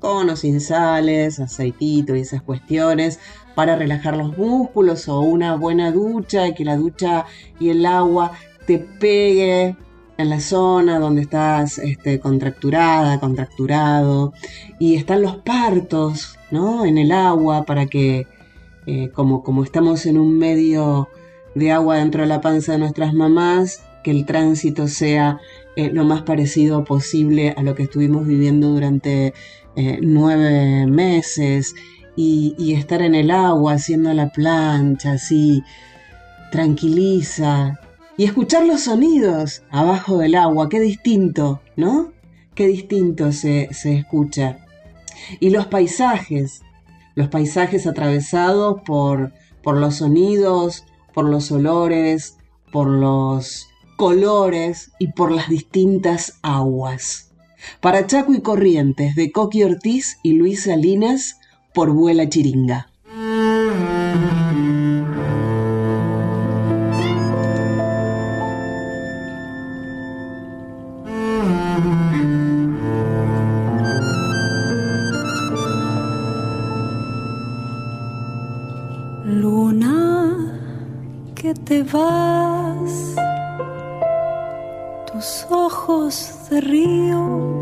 con 0.00 0.28
o 0.28 0.36
sin 0.36 0.60
sales, 0.60 1.40
aceitito 1.40 2.14
y 2.14 2.20
esas 2.20 2.42
cuestiones, 2.42 3.20
para 3.54 3.74
relajar 3.74 4.18
los 4.18 4.36
músculos, 4.36 5.08
o 5.08 5.20
una 5.20 5.56
buena 5.56 5.90
ducha, 5.92 6.46
y 6.46 6.52
que 6.52 6.66
la 6.66 6.76
ducha 6.76 7.24
y 7.58 7.70
el 7.70 7.86
agua 7.86 8.32
te 8.66 8.78
pegue 8.78 9.74
en 10.18 10.28
la 10.28 10.40
zona 10.40 10.98
donde 10.98 11.22
estás 11.22 11.78
este, 11.78 12.20
contracturada, 12.20 13.18
contracturado, 13.18 14.34
y 14.78 14.96
están 14.96 15.22
los 15.22 15.36
partos, 15.36 16.38
¿no? 16.50 16.84
En 16.84 16.98
el 16.98 17.12
agua 17.12 17.64
para 17.64 17.86
que, 17.86 18.26
eh, 18.86 19.10
como, 19.10 19.42
como 19.42 19.64
estamos 19.64 20.06
en 20.06 20.18
un 20.18 20.38
medio 20.38 21.08
de 21.54 21.72
agua 21.72 21.96
dentro 21.96 22.22
de 22.22 22.28
la 22.28 22.40
panza 22.40 22.72
de 22.72 22.78
nuestras 22.78 23.14
mamás, 23.14 23.82
que 24.02 24.10
el 24.10 24.26
tránsito 24.26 24.88
sea 24.88 25.38
eh, 25.76 25.90
lo 25.90 26.04
más 26.04 26.22
parecido 26.22 26.84
posible 26.84 27.54
a 27.56 27.62
lo 27.62 27.74
que 27.74 27.84
estuvimos 27.84 28.26
viviendo 28.26 28.70
durante 28.70 29.34
eh, 29.76 29.98
nueve 30.02 30.86
meses, 30.86 31.74
y, 32.16 32.54
y 32.58 32.74
estar 32.74 33.02
en 33.02 33.14
el 33.14 33.30
agua 33.30 33.72
haciendo 33.72 34.12
la 34.12 34.30
plancha, 34.30 35.12
así, 35.12 35.62
tranquiliza, 36.52 37.80
y 38.16 38.24
escuchar 38.24 38.64
los 38.66 38.82
sonidos 38.82 39.62
abajo 39.70 40.18
del 40.18 40.36
agua, 40.36 40.68
qué 40.68 40.78
distinto, 40.78 41.60
¿no? 41.76 42.12
Qué 42.54 42.68
distinto 42.68 43.32
se, 43.32 43.68
se 43.72 43.96
escucha. 43.96 44.58
Y 45.40 45.50
los 45.50 45.66
paisajes, 45.66 46.62
los 47.14 47.28
paisajes 47.28 47.86
atravesados 47.86 48.82
por, 48.82 49.32
por 49.62 49.76
los 49.76 49.96
sonidos, 49.96 50.84
por 51.12 51.28
los 51.28 51.50
olores, 51.52 52.36
por 52.72 52.88
los 52.88 53.68
colores 53.96 54.90
y 54.98 55.12
por 55.12 55.30
las 55.30 55.48
distintas 55.48 56.38
aguas. 56.42 57.32
Para 57.80 58.06
Chaco 58.06 58.34
y 58.34 58.40
Corrientes, 58.40 59.14
de 59.14 59.32
Coqui 59.32 59.62
Ortiz 59.62 60.18
y 60.22 60.34
Luis 60.34 60.64
Salinas, 60.64 61.38
por 61.72 61.92
Vuela 61.92 62.28
Chiringa. 62.28 62.90
Te 81.74 81.82
vas, 81.82 83.16
tus 85.10 85.46
ojos 85.50 86.48
de 86.48 86.60
río 86.60 87.53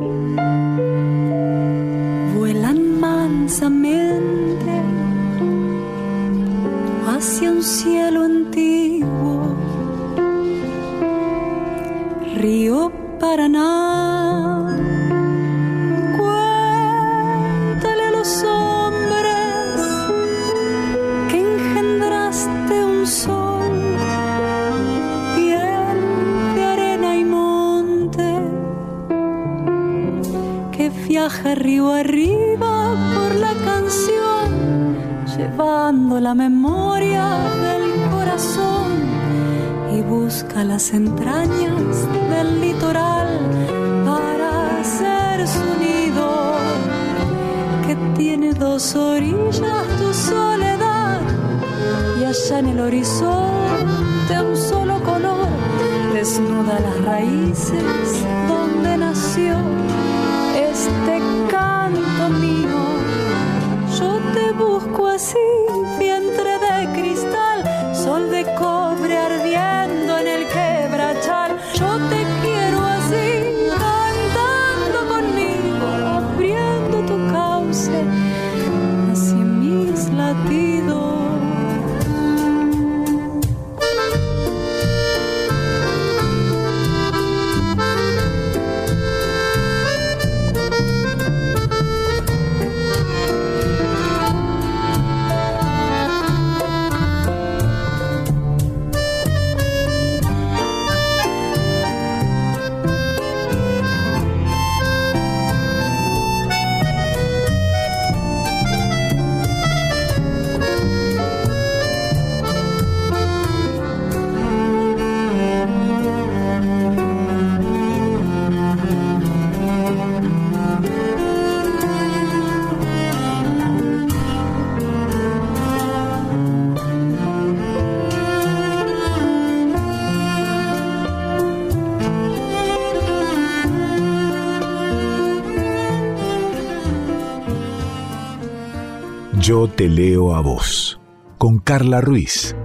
Te 139.68 139.88
leo 139.88 140.35
a 140.35 140.40
vos, 140.40 141.01
con 141.38 141.61
Carla 141.61 142.01
Ruiz. 142.01 142.57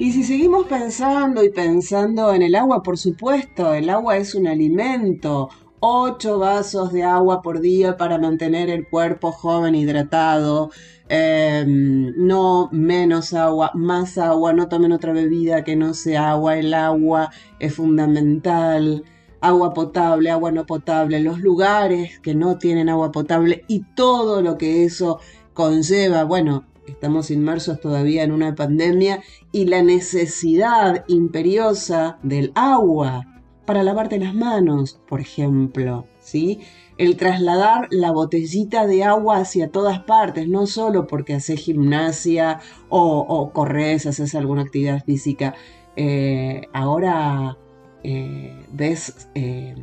Y 0.00 0.12
si 0.12 0.24
seguimos 0.24 0.66
pensando 0.66 1.44
y 1.44 1.50
pensando 1.50 2.34
en 2.34 2.42
el 2.42 2.56
agua, 2.56 2.82
por 2.82 2.98
supuesto, 2.98 3.72
el 3.74 3.88
agua 3.88 4.16
es 4.16 4.34
un 4.34 4.48
alimento. 4.48 5.50
Ocho 5.78 6.40
vasos 6.40 6.92
de 6.92 7.04
agua 7.04 7.42
por 7.42 7.60
día 7.60 7.96
para 7.96 8.18
mantener 8.18 8.70
el 8.70 8.88
cuerpo 8.88 9.30
joven 9.30 9.76
hidratado. 9.76 10.70
Eh, 11.08 11.64
no 11.66 12.68
menos 12.72 13.34
agua, 13.34 13.70
más 13.74 14.18
agua, 14.18 14.52
no 14.52 14.68
tomen 14.68 14.90
otra 14.90 15.12
bebida 15.12 15.62
que 15.62 15.76
no 15.76 15.94
sea 15.94 16.32
agua. 16.32 16.58
El 16.58 16.74
agua 16.74 17.30
es 17.60 17.76
fundamental 17.76 19.04
agua 19.40 19.74
potable, 19.74 20.30
agua 20.30 20.50
no 20.52 20.66
potable, 20.66 21.20
los 21.20 21.40
lugares 21.40 22.20
que 22.20 22.34
no 22.34 22.58
tienen 22.58 22.88
agua 22.88 23.12
potable 23.12 23.64
y 23.68 23.80
todo 23.94 24.42
lo 24.42 24.58
que 24.58 24.84
eso 24.84 25.20
conlleva. 25.54 26.24
Bueno, 26.24 26.64
estamos 26.86 27.30
inmersos 27.30 27.80
todavía 27.80 28.22
en 28.24 28.32
una 28.32 28.54
pandemia 28.54 29.22
y 29.52 29.66
la 29.66 29.82
necesidad 29.82 31.04
imperiosa 31.08 32.18
del 32.22 32.52
agua 32.54 33.26
para 33.64 33.82
lavarte 33.82 34.18
las 34.18 34.34
manos, 34.34 34.98
por 35.06 35.20
ejemplo, 35.20 36.06
¿sí? 36.20 36.60
El 36.96 37.18
trasladar 37.18 37.88
la 37.90 38.12
botellita 38.12 38.86
de 38.86 39.04
agua 39.04 39.36
hacia 39.36 39.70
todas 39.70 40.00
partes, 40.00 40.48
no 40.48 40.66
solo 40.66 41.06
porque 41.06 41.34
haces 41.34 41.60
gimnasia 41.60 42.60
o, 42.88 43.50
corres, 43.52 44.06
haces 44.06 44.34
alguna 44.34 44.62
actividad 44.62 45.04
física. 45.04 45.54
Eh, 45.96 46.62
ahora 46.72 47.58
eh, 48.04 48.52
ves 48.72 49.28
eh, 49.34 49.74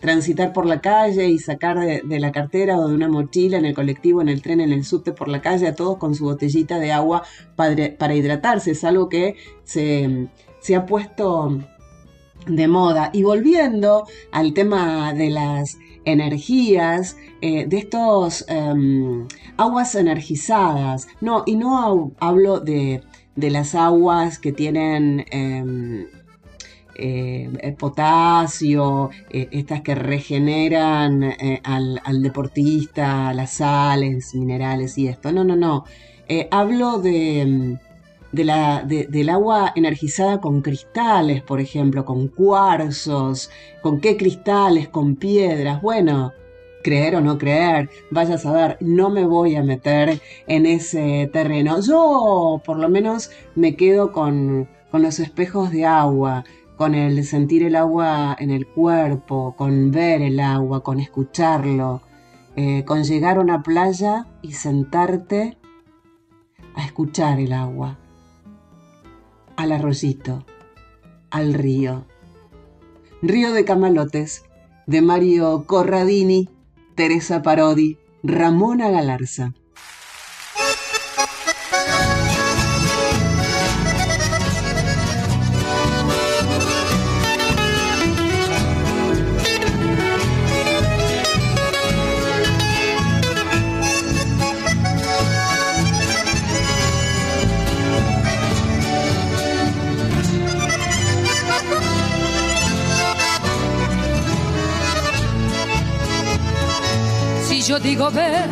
transitar 0.00 0.52
por 0.52 0.66
la 0.66 0.80
calle 0.80 1.28
y 1.28 1.38
sacar 1.38 1.78
de, 1.80 2.20
la 2.20 2.32
cartera 2.32 2.78
o 2.78 2.88
de 2.88 2.94
una 2.94 3.08
mochila 3.08 3.58
en 3.58 3.64
el 3.64 3.74
colectivo, 3.74 4.20
en 4.20 4.28
el 4.28 4.42
tren, 4.42 4.60
en 4.60 4.72
el 4.72 4.84
subte, 4.84 5.12
por 5.12 5.28
la 5.28 5.40
calle, 5.40 5.66
a 5.66 5.74
todos 5.74 5.98
con 5.98 6.14
su 6.14 6.24
botellita 6.24 6.78
de 6.78 6.92
agua 6.92 7.22
para, 7.56 8.14
hidratarse. 8.14 8.72
Es 8.72 8.84
algo 8.84 9.08
que 9.08 9.36
se, 9.64 10.28
ha 10.76 10.86
puesto 10.86 11.58
de 12.46 12.68
moda. 12.68 13.10
Y 13.12 13.22
volviendo 13.22 14.06
al 14.32 14.52
tema 14.54 15.12
de 15.14 15.30
las 15.30 15.78
energías, 16.04 17.16
eh, 17.40 17.66
de 17.66 17.78
estos 17.78 18.44
em, 18.48 19.26
aguas 19.56 19.94
energizadas. 19.94 21.08
No, 21.20 21.42
y 21.46 21.56
no 21.56 22.12
hablo 22.20 22.60
de, 22.60 23.02
las 23.34 23.74
aguas 23.74 24.38
que 24.38 24.52
tienen 24.52 25.24
em, 25.30 26.06
eh, 26.98 27.76
potasio, 27.78 29.10
eh, 29.30 29.48
estas 29.50 29.82
que 29.82 29.94
regeneran 29.94 31.22
eh, 31.22 31.60
al, 31.64 32.22
deportista, 32.22 33.32
las 33.34 33.54
sales, 33.54 34.34
minerales 34.34 34.96
y 34.98 35.08
esto. 35.08 35.32
No, 35.32 35.44
no, 35.44 35.56
no. 35.56 35.84
hablo 36.50 36.98
de, 36.98 37.78
la, 38.32 38.82
del 38.82 39.28
agua 39.28 39.72
energizada 39.76 40.40
con 40.40 40.62
cristales, 40.62 41.42
por 41.42 41.60
ejemplo, 41.60 42.04
con 42.04 42.28
cuarzos, 42.28 43.50
con 43.82 44.00
qué 44.00 44.16
cristales, 44.16 44.88
con 44.88 45.16
piedras. 45.16 45.82
Bueno, 45.82 46.32
creer 46.86 47.16
o 47.16 47.20
no 47.20 47.36
creer, 47.36 47.90
vaya 48.10 48.36
a 48.36 48.38
saber, 48.38 48.76
no 48.80 49.10
me 49.10 49.26
voy 49.26 49.56
a 49.56 49.62
meter 49.64 50.20
en 50.46 50.66
ese 50.66 51.28
terreno. 51.32 51.80
Yo 51.80 52.62
por 52.64 52.78
lo 52.78 52.88
menos 52.88 53.30
me 53.56 53.74
quedo 53.74 54.12
con, 54.12 54.68
con 54.92 55.02
los 55.02 55.18
espejos 55.18 55.72
de 55.72 55.84
agua, 55.84 56.44
con 56.76 56.94
el 56.94 57.24
sentir 57.24 57.62
el 57.62 57.74
agua 57.74 58.36
en 58.38 58.50
el 58.50 58.66
cuerpo, 58.66 59.54
con 59.56 59.90
ver 59.90 60.22
el 60.22 60.40
agua, 60.40 60.82
con 60.82 61.00
escucharlo, 61.00 62.02
eh, 62.54 62.84
con 62.84 63.04
llegar 63.04 63.38
a 63.38 63.40
una 63.40 63.62
playa 63.62 64.26
y 64.42 64.52
sentarte 64.52 65.56
a 66.74 66.84
escuchar 66.84 67.40
el 67.40 67.52
agua, 67.52 67.98
al 69.56 69.72
arroyito, 69.72 70.44
al 71.30 71.54
río. 71.54 72.04
Río 73.22 73.52
de 73.52 73.64
Camalotes, 73.64 74.44
de 74.86 75.00
Mario 75.00 75.64
Corradini, 75.66 76.50
Teresa 76.94 77.42
Parodi, 77.42 77.98
Ramona 78.22 78.90
Galarza. 78.90 79.54
Yo 107.66 107.80
digo 107.80 108.10
ver, 108.12 108.48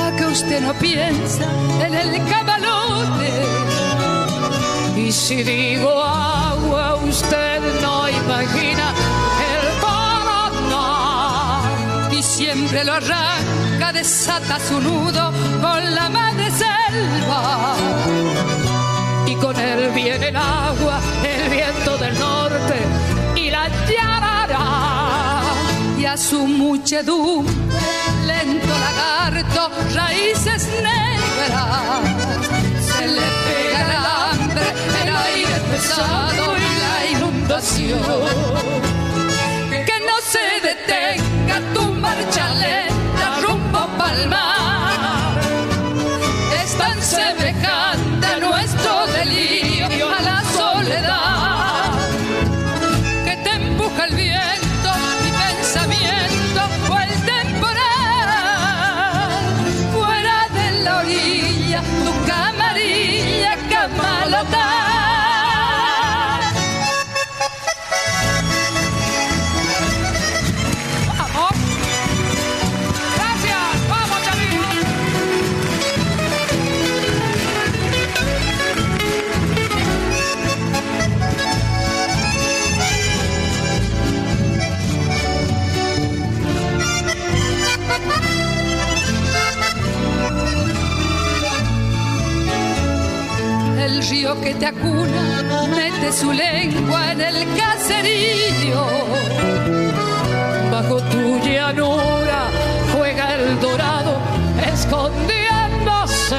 a 0.00 0.14
que 0.16 0.26
usted 0.26 0.60
no 0.60 0.72
piensa 0.74 1.44
en 1.84 1.92
el 1.92 2.24
camalote. 2.24 3.32
Y 4.96 5.10
si 5.10 5.42
digo 5.42 6.04
agua, 6.04 6.94
usted 7.04 7.60
no 7.82 8.08
imagina 8.08 8.94
el 9.50 9.80
Paraná. 9.80 11.62
Y 12.12 12.22
siempre 12.22 12.84
lo 12.84 12.92
arranca, 12.92 13.92
desata 13.92 14.60
su 14.60 14.80
nudo 14.80 15.32
con 15.60 15.94
la 15.96 16.08
madre 16.08 16.48
selva. 16.52 17.74
Y 19.26 19.34
con 19.34 19.58
él 19.58 19.90
viene 19.92 20.28
el 20.28 20.36
agua, 20.36 21.00
el 21.24 21.50
viento 21.50 21.96
del 21.98 22.16
norte 22.16 22.76
y 23.34 23.50
la 23.50 23.68
yarará. 23.88 25.42
Y 25.98 26.04
a 26.04 26.16
su 26.16 26.46
muchedumbre 26.46 28.07
lagarto, 28.98 29.70
raíces 29.94 30.68
negras. 30.82 32.02
Se 32.80 33.06
le 33.06 33.28
pega 33.44 33.80
el 33.86 33.92
hambre, 33.96 34.66
el 35.02 35.16
aire 35.16 35.56
pesado 35.70 36.44
y 36.56 36.68
la 36.82 36.94
inundó 37.12 37.60
situación. 37.60 38.00
Que 39.86 39.96
no 40.08 40.16
se 40.32 40.44
detenga 40.68 41.56
tu 41.74 41.82
marcha 41.92 42.44
lenta 42.54 43.40
rumbo 43.42 43.86
palmar. 43.98 44.57
Río 94.10 94.40
que 94.40 94.54
te 94.54 94.66
acuna 94.66 95.42
mete 95.68 96.12
su 96.12 96.32
lengua 96.32 97.12
en 97.12 97.20
el 97.20 97.46
caserío. 97.56 98.86
Bajo 100.70 100.96
tu 101.02 101.38
llanura 101.40 102.48
juega 102.92 103.34
el 103.34 103.60
dorado 103.60 104.16
escondiéndose. 104.72 106.36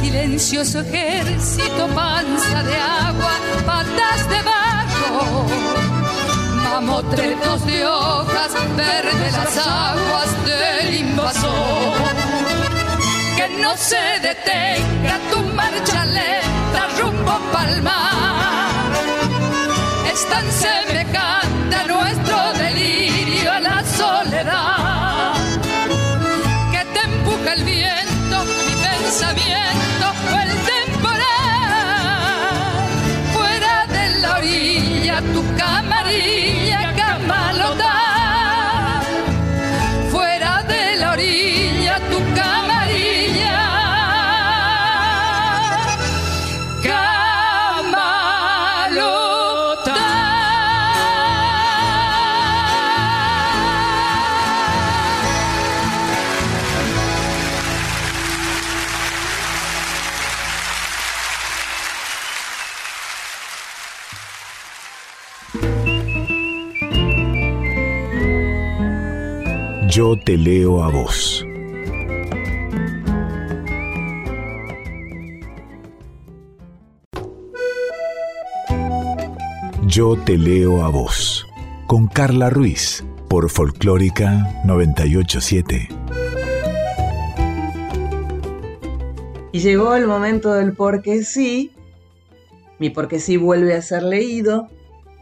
Silencioso 0.00 0.80
ejército, 0.80 1.86
panza 1.94 2.62
de 2.62 2.76
agua, 2.76 3.32
patas 3.66 4.28
de 4.28 4.42
barro. 4.42 5.46
Mamotretos 6.64 7.66
de 7.66 7.86
hojas, 7.86 8.52
verde 8.76 9.30
las 9.32 9.56
aguas 9.58 10.30
del 10.46 10.94
invasor 10.94 12.31
que 13.42 13.48
no 13.60 13.76
se 13.76 13.96
detenga 14.20 15.18
tu 15.30 15.38
marcha 15.54 16.04
lenta 16.04 16.82
rumbo 16.98 17.34
palmar. 17.52 18.92
Es 20.12 20.28
tan 20.28 20.46
semejante 20.52 21.74
a 21.76 21.86
nuestro 21.86 22.36
delirio, 22.64 23.52
a 23.52 23.60
la 23.60 23.84
soledad, 23.98 25.34
que 26.72 26.84
te 26.94 27.00
empuja 27.10 27.52
el 27.54 27.64
viento, 27.64 28.36
mi 28.66 28.74
pensamiento 28.88 30.06
o 30.32 30.34
el 30.44 30.52
temporal. 30.74 31.72
Fuera 33.34 33.86
de 33.96 34.04
la 34.20 34.36
orilla, 34.36 35.20
tu 35.34 35.42
camarilla, 35.56 36.80
camalota 36.96 38.01
Yo 69.94 70.18
te 70.18 70.38
leo 70.38 70.82
a 70.82 70.88
vos. 70.88 71.46
Yo 79.86 80.16
te 80.16 80.38
leo 80.38 80.82
a 80.82 80.88
vos. 80.88 81.46
Con 81.86 82.06
Carla 82.06 82.48
Ruiz. 82.48 83.04
Por 83.28 83.50
Folclórica 83.50 84.62
987. 84.64 85.88
Y 89.52 89.58
llegó 89.58 89.94
el 89.94 90.06
momento 90.06 90.54
del 90.54 90.72
porque 90.72 91.22
sí. 91.22 91.70
Mi 92.78 92.88
porque 92.88 93.20
sí 93.20 93.36
vuelve 93.36 93.74
a 93.74 93.82
ser 93.82 94.04
leído. 94.04 94.68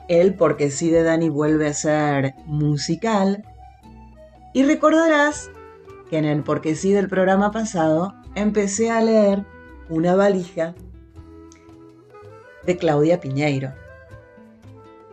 El 0.06 0.35
porque 0.35 0.70
sí 0.70 0.90
de 0.90 1.02
Dani 1.02 1.28
vuelve 1.28 1.66
a 1.66 1.74
ser 1.74 2.35
musical. 2.46 3.44
Y 4.52 4.64
recordarás 4.64 5.50
que 6.08 6.18
en 6.18 6.24
el 6.24 6.42
porque 6.42 6.74
sí 6.74 6.92
del 6.92 7.08
programa 7.08 7.52
pasado 7.52 8.14
empecé 8.34 8.90
a 8.90 9.00
leer 9.00 9.44
una 9.88 10.16
valija 10.16 10.74
de 12.66 12.76
Claudia 12.76 13.20
Piñeiro. 13.20 13.72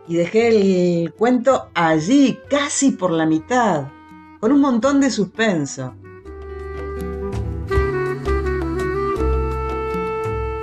Y 0.08 0.16
dejé 0.16 0.48
el 0.48 1.12
cuento 1.12 1.68
allí, 1.74 2.38
casi 2.50 2.92
por 2.92 3.12
la 3.12 3.26
mitad, 3.26 3.88
con 4.40 4.50
un 4.50 4.60
montón 4.60 5.00
de 5.00 5.10
suspenso. 5.10 5.94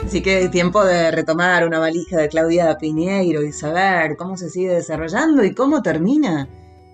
Así 0.03 0.21
que 0.21 0.43
es 0.43 0.51
tiempo 0.51 0.83
de 0.83 1.11
retomar 1.11 1.65
una 1.65 1.79
valija 1.79 2.17
de 2.17 2.27
Claudia 2.27 2.77
Piñeiro 2.77 3.41
y 3.41 3.51
saber 3.53 4.17
cómo 4.17 4.35
se 4.35 4.49
sigue 4.49 4.73
desarrollando 4.73 5.43
y 5.43 5.53
cómo 5.53 5.81
termina 5.81 6.49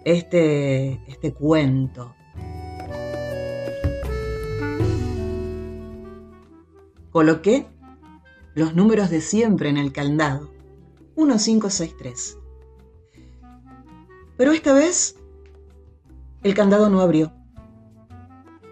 este, 0.06 1.02
este 1.08 1.34
cuento. 1.34 2.16
Coloqué 7.12 7.68
los 8.56 8.76
números 8.76 9.10
de 9.10 9.22
siempre 9.22 9.70
en 9.70 9.78
el 9.78 9.92
candado. 9.92 10.52
1563. 11.16 12.38
Pero 14.38 14.52
esta 14.54 14.74
vez 14.74 15.18
el 16.44 16.54
candado 16.54 16.90
no 16.90 17.02
abrió. 17.02 17.34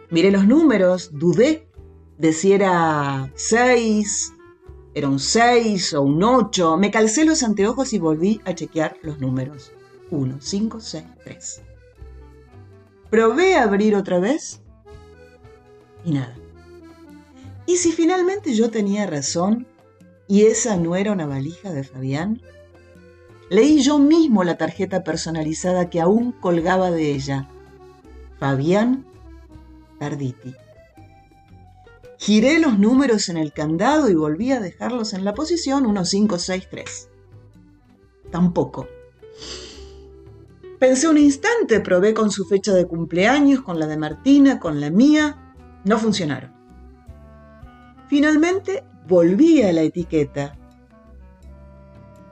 Miré 0.09 0.31
los 0.31 0.47
números, 0.47 1.11
dudé 1.13 1.69
de 2.17 2.33
si 2.33 2.53
era 2.53 3.31
6, 3.35 4.33
era 4.95 5.07
un 5.07 5.19
6 5.19 5.93
o 5.93 6.01
un 6.01 6.23
8. 6.23 6.77
Me 6.77 6.89
calcé 6.89 7.25
los 7.25 7.43
anteojos 7.43 7.93
y 7.93 7.99
volví 7.99 8.41
a 8.45 8.55
chequear 8.55 8.97
los 9.03 9.19
números. 9.19 9.71
1, 10.09 10.37
5, 10.39 10.79
6, 10.79 11.03
3. 11.29 11.61
Probé 13.09 13.55
a 13.55 13.63
abrir 13.63 13.95
otra 13.95 14.19
vez 14.19 14.61
y 16.03 16.11
nada. 16.11 16.35
¿Y 17.65 17.77
si 17.77 17.91
finalmente 17.91 18.53
yo 18.55 18.71
tenía 18.71 19.05
razón 19.05 19.67
y 20.27 20.45
esa 20.45 20.75
no 20.77 20.95
era 20.95 21.11
una 21.11 21.27
valija 21.27 21.71
de 21.71 21.83
Fabián? 21.83 22.41
Leí 23.49 23.81
yo 23.81 23.99
mismo 23.99 24.43
la 24.43 24.57
tarjeta 24.57 25.03
personalizada 25.03 25.89
que 25.89 26.01
aún 26.01 26.31
colgaba 26.31 26.91
de 26.91 27.11
ella. 27.11 27.47
Fabián 28.39 29.05
Tarditi. 29.99 30.55
Giré 32.17 32.59
los 32.59 32.77
números 32.77 33.29
en 33.29 33.37
el 33.37 33.53
candado 33.53 34.09
y 34.09 34.15
volví 34.15 34.51
a 34.51 34.59
dejarlos 34.59 35.13
en 35.13 35.25
la 35.25 35.33
posición 35.33 35.83
1563. 35.83 37.09
Tampoco. 38.31 38.87
Pensé 40.79 41.09
un 41.09 41.17
instante, 41.17 41.81
probé 41.81 42.13
con 42.13 42.31
su 42.31 42.45
fecha 42.45 42.73
de 42.73 42.87
cumpleaños, 42.87 43.61
con 43.61 43.79
la 43.79 43.85
de 43.85 43.97
Martina, 43.97 44.59
con 44.59 44.79
la 44.79 44.89
mía. 44.89 45.53
No 45.83 45.99
funcionaron. 45.99 46.53
Finalmente 48.07 48.85
volví 49.05 49.61
a 49.61 49.73
la 49.73 49.81
etiqueta. 49.81 50.57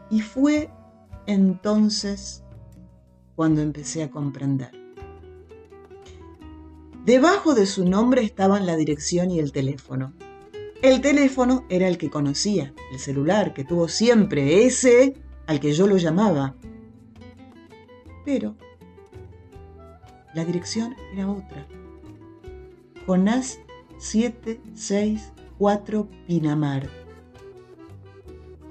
Y 0.09 0.21
fue 0.21 0.69
entonces 1.25 2.45
cuando 3.35 3.61
empecé 3.61 4.03
a 4.03 4.09
comprender. 4.09 4.71
Debajo 7.05 7.53
de 7.53 7.65
su 7.65 7.85
nombre 7.85 8.21
estaban 8.21 8.65
la 8.65 8.77
dirección 8.77 9.29
y 9.29 9.39
el 9.39 9.51
teléfono. 9.51 10.13
El 10.81 11.01
teléfono 11.01 11.65
era 11.69 11.87
el 11.87 11.97
que 11.97 12.09
conocía, 12.09 12.73
el 12.93 12.99
celular 12.99 13.53
que 13.53 13.65
tuvo 13.65 13.89
siempre, 13.89 14.65
ese 14.65 15.15
al 15.47 15.59
que 15.59 15.73
yo 15.73 15.85
lo 15.87 15.97
llamaba. 15.97 16.55
Pero 18.28 18.55
la 20.34 20.43
dirección 20.43 20.97
era 21.13 21.32
otra. 21.32 21.65
Jonás 23.05 23.61
764 23.99 26.09
Pinamar. 26.28 26.89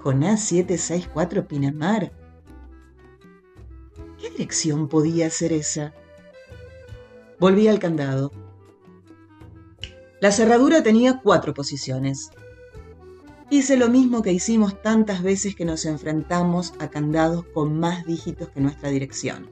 con 0.02 0.20
A764 0.20 1.46
Pinamar. 1.46 2.12
¿Qué 4.20 4.28
dirección 4.28 4.88
podía 4.88 5.30
ser 5.30 5.54
esa? 5.54 5.94
Volví 7.40 7.66
al 7.66 7.78
candado. 7.78 8.32
La 10.20 10.32
cerradura 10.32 10.82
tenía 10.82 11.22
cuatro 11.22 11.54
posiciones. 11.54 12.30
Hice 13.48 13.76
lo 13.76 13.88
mismo 13.88 14.22
que 14.22 14.32
hicimos 14.32 14.82
tantas 14.82 15.22
veces 15.22 15.54
que 15.54 15.64
nos 15.64 15.84
enfrentamos 15.84 16.74
a 16.80 16.88
candados 16.90 17.44
con 17.54 17.78
más 17.78 18.04
dígitos 18.04 18.48
que 18.48 18.60
nuestra 18.60 18.88
dirección. 18.88 19.48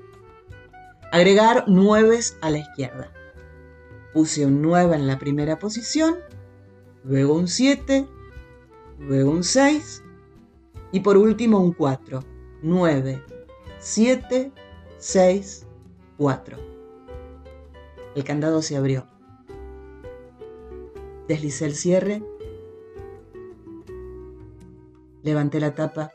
Agregar 1.12 1.68
nueves 1.68 2.36
a 2.40 2.50
la 2.50 2.58
izquierda. 2.58 3.12
Puse 4.12 4.46
un 4.46 4.62
9 4.62 4.96
en 4.96 5.06
la 5.06 5.20
primera 5.20 5.60
posición, 5.60 6.16
luego 7.04 7.34
un 7.34 7.46
7, 7.46 8.08
luego 8.98 9.30
un 9.30 9.44
6 9.44 10.02
y 10.90 11.00
por 11.00 11.16
último 11.16 11.60
un 11.60 11.72
4. 11.72 12.20
9, 12.62 13.22
7, 13.78 14.52
6, 14.98 15.66
4. 16.16 16.58
El 18.16 18.24
candado 18.24 18.60
se 18.60 18.76
abrió. 18.76 19.06
Deslicé 21.28 21.66
el 21.66 21.76
cierre 21.76 22.24
Levanté 25.24 25.58
la 25.58 25.74
tapa 25.74 26.12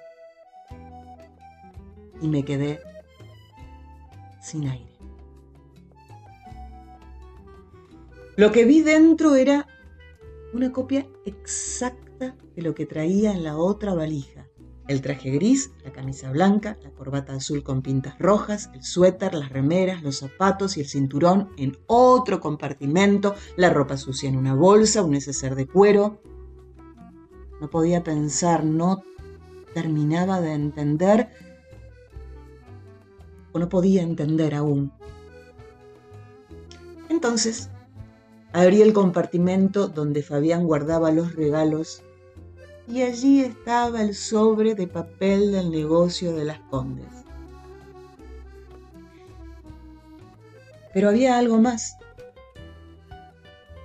y 2.22 2.28
me 2.28 2.46
quedé 2.46 2.80
sin 4.42 4.68
aire. 4.68 4.98
Lo 8.38 8.54
que 8.54 8.64
vi 8.64 8.82
dentro 8.82 9.36
era 9.36 9.68
una 10.54 10.72
copia 10.72 11.06
exacta 11.26 12.36
de 12.56 12.62
lo 12.62 12.74
que 12.74 12.86
traía 12.86 13.34
en 13.34 13.44
la 13.44 13.58
otra 13.58 13.94
valija. 13.94 14.48
El 14.88 15.02
traje 15.02 15.30
gris, 15.30 15.72
la 15.84 15.92
camisa 15.92 16.32
blanca, 16.32 16.78
la 16.82 16.90
corbata 16.92 17.34
azul 17.34 17.64
con 17.64 17.82
pintas 17.82 18.18
rojas, 18.18 18.72
el 18.74 18.84
suéter, 18.84 19.36
las 19.36 19.50
remeras, 19.50 20.02
los 20.02 20.18
zapatos 20.18 20.78
y 20.78 20.80
el 20.80 20.88
cinturón 20.88 21.50
en 21.58 21.78
otro 21.86 22.40
compartimento, 22.40 23.36
la 23.58 23.70
ropa 23.70 23.98
sucia 23.98 24.30
en 24.30 24.38
una 24.38 24.56
bolsa, 24.56 25.04
un 25.04 25.12
neceser 25.12 25.56
de 25.56 25.68
cuero, 25.68 26.22
no 27.60 27.70
podía 27.70 28.04
pensar, 28.04 28.64
no 28.64 29.04
terminaba 29.74 30.42
de 30.42 30.54
entender 30.54 31.30
o 33.52 33.60
no 33.60 33.70
podía 33.70 34.02
entender 34.02 34.56
aún. 34.56 34.92
Entonces, 37.10 37.70
abrí 38.54 38.82
el 38.82 38.94
compartimento 38.94 39.88
donde 39.88 40.24
Fabián 40.24 40.66
guardaba 40.66 41.12
los 41.12 41.36
regalos 41.36 42.04
y 42.88 43.04
allí 43.04 43.42
estaba 43.42 44.02
el 44.02 44.16
sobre 44.16 44.74
de 44.74 44.88
papel 44.88 45.52
del 45.52 45.70
negocio 45.70 46.36
de 46.36 46.46
las 46.46 46.60
Condes. 46.72 47.06
Pero 50.94 51.10
había 51.10 51.38
algo 51.38 51.60
más. 51.60 51.98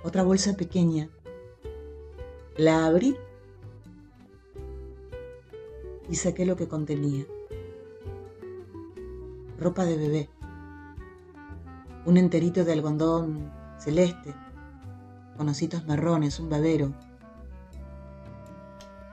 Otra 0.03 0.23
bolsa 0.23 0.55
pequeña. 0.55 1.09
La 2.57 2.85
abrí 2.85 3.15
y 6.09 6.15
saqué 6.15 6.45
lo 6.45 6.55
que 6.55 6.67
contenía. 6.67 7.25
Ropa 9.59 9.85
de 9.85 9.97
bebé, 9.97 10.29
un 12.05 12.17
enterito 12.17 12.63
de 12.63 12.73
algodón 12.73 13.51
celeste, 13.79 14.33
con 15.37 15.49
ositos 15.49 15.85
marrones, 15.85 16.39
un 16.39 16.49
babero, 16.49 16.93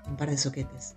un 0.08 0.16
par 0.16 0.30
de 0.30 0.36
soquetes. 0.36 0.96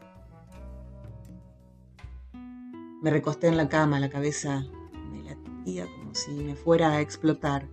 Me 3.02 3.10
recosté 3.12 3.48
en 3.48 3.58
la 3.58 3.70
cama, 3.70 4.00
la 4.00 4.10
cabeza 4.10 4.66
me 5.12 5.24
latía 5.24 5.86
como 5.86 6.16
si 6.16 6.32
me 6.32 6.56
fuera 6.56 6.92
a 6.92 7.02
explotar. 7.02 7.68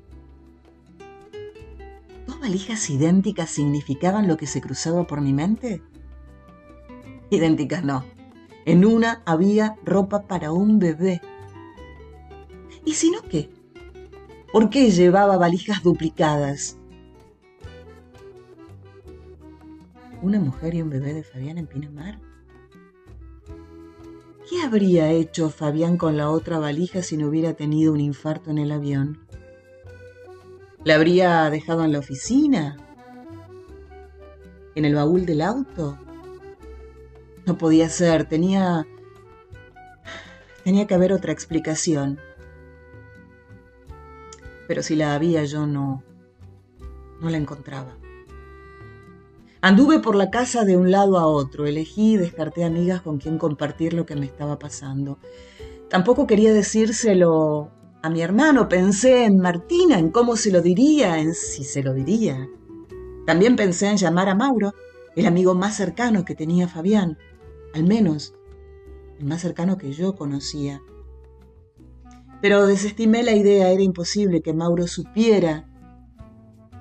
¿Dos 2.27 2.39
valijas 2.39 2.91
idénticas 2.91 3.51
significaban 3.51 4.29
lo 4.29 4.37
que 4.37 4.47
se 4.47 4.61
cruzaba 4.61 5.07
por 5.07 5.20
mi 5.20 5.33
mente? 5.33 5.83
Idénticas 7.33 7.83
no. 7.83 8.05
En 8.66 8.85
una 8.85 9.22
había 9.24 9.76
ropa 9.87 10.26
para 10.26 10.53
un 10.53 10.78
bebé. 10.78 11.22
¿Y 12.85 12.93
si 12.93 13.11
no 13.11 13.22
qué? 13.22 13.49
¿Por 14.53 14.68
qué 14.68 14.91
llevaba 14.91 15.39
valijas 15.39 15.83
duplicadas? 15.83 16.76
¿Una 20.20 20.41
mujer 20.41 20.74
y 20.74 20.83
un 20.83 20.91
bebé 20.91 21.14
de 21.14 21.22
Fabián 21.22 21.57
en 21.57 21.66
Pinamar? 21.66 22.20
¿Qué 24.51 24.61
habría 24.62 25.11
hecho 25.11 25.49
Fabián 25.49 25.97
con 25.97 26.18
la 26.18 26.28
otra 26.28 26.59
valija 26.59 27.01
si 27.01 27.16
no 27.16 27.28
hubiera 27.28 27.55
tenido 27.55 27.95
un 27.95 28.01
infarto 28.01 28.51
en 28.51 28.59
el 28.59 28.70
avión? 28.70 29.26
¿La 30.85 30.97
habría 30.97 31.49
dejado 31.49 31.83
en 31.83 31.93
la 31.93 32.01
oficina? 32.01 32.76
¿En 34.74 34.85
el 34.85 34.95
baúl 34.95 35.24
del 35.24 35.41
auto? 35.41 35.97
No 37.45 37.59
podía 37.59 37.88
ser, 37.88 38.28
tenía... 38.28 38.86
tenía 40.64 40.86
que 40.86 40.95
haber 40.95 41.12
otra 41.12 41.32
explicación. 41.32 42.20
Pero 44.68 44.82
si 44.82 44.95
la 44.95 45.14
había 45.14 45.45
yo 45.45 45.66
no... 45.66 46.05
no 47.20 47.30
la 47.30 47.36
encontraba. 47.36 47.97
Anduve 49.61 49.99
por 49.99 50.14
la 50.14 50.30
casa 50.30 50.64
de 50.64 50.76
un 50.76 50.90
lado 50.90 51.18
a 51.18 51.26
otro, 51.26 51.66
elegí 51.66 52.14
y 52.14 52.16
descarté 52.16 52.64
amigas 52.64 53.03
con 53.03 53.18
quien 53.18 53.38
compartir 53.38 53.93
lo 53.93 54.07
que 54.07 54.16
me 54.16 54.26
estaba 54.26 54.59
pasando. 54.59 55.18
Tampoco 55.88 56.26
quería 56.26 56.53
decírselo 56.53 57.70
a 58.03 58.11
mi 58.11 58.22
hermano, 58.22 58.68
pensé 58.68 59.24
en 59.24 59.38
Martina, 59.38 59.99
en 59.99 60.11
cómo 60.11 60.36
se 60.36 60.51
lo 60.51 60.62
diría, 60.62 61.18
en 61.18 61.34
si 61.34 61.64
se 61.64 61.82
lo 61.82 61.93
diría. 61.93 62.49
También 63.26 63.55
pensé 63.55 63.88
en 63.88 63.97
llamar 63.97 64.28
a 64.28 64.34
Mauro, 64.34 64.74
el 65.14 65.26
amigo 65.26 65.55
más 65.55 65.76
cercano 65.76 66.24
que 66.24 66.34
tenía 66.34 66.66
Fabián 66.66 67.18
al 67.75 67.85
menos 67.85 68.35
el 69.18 69.27
más 69.27 69.41
cercano 69.41 69.79
que 69.79 69.93
yo 69.93 70.14
conocía. 70.14 70.83
Pero 72.41 72.66
desestimé 72.66 73.23
la 73.23 73.33
idea, 73.33 73.70
era 73.70 73.83
imposible 73.83 74.43
que 74.43 74.53
Mauro 74.53 74.87
supiera. 74.87 75.68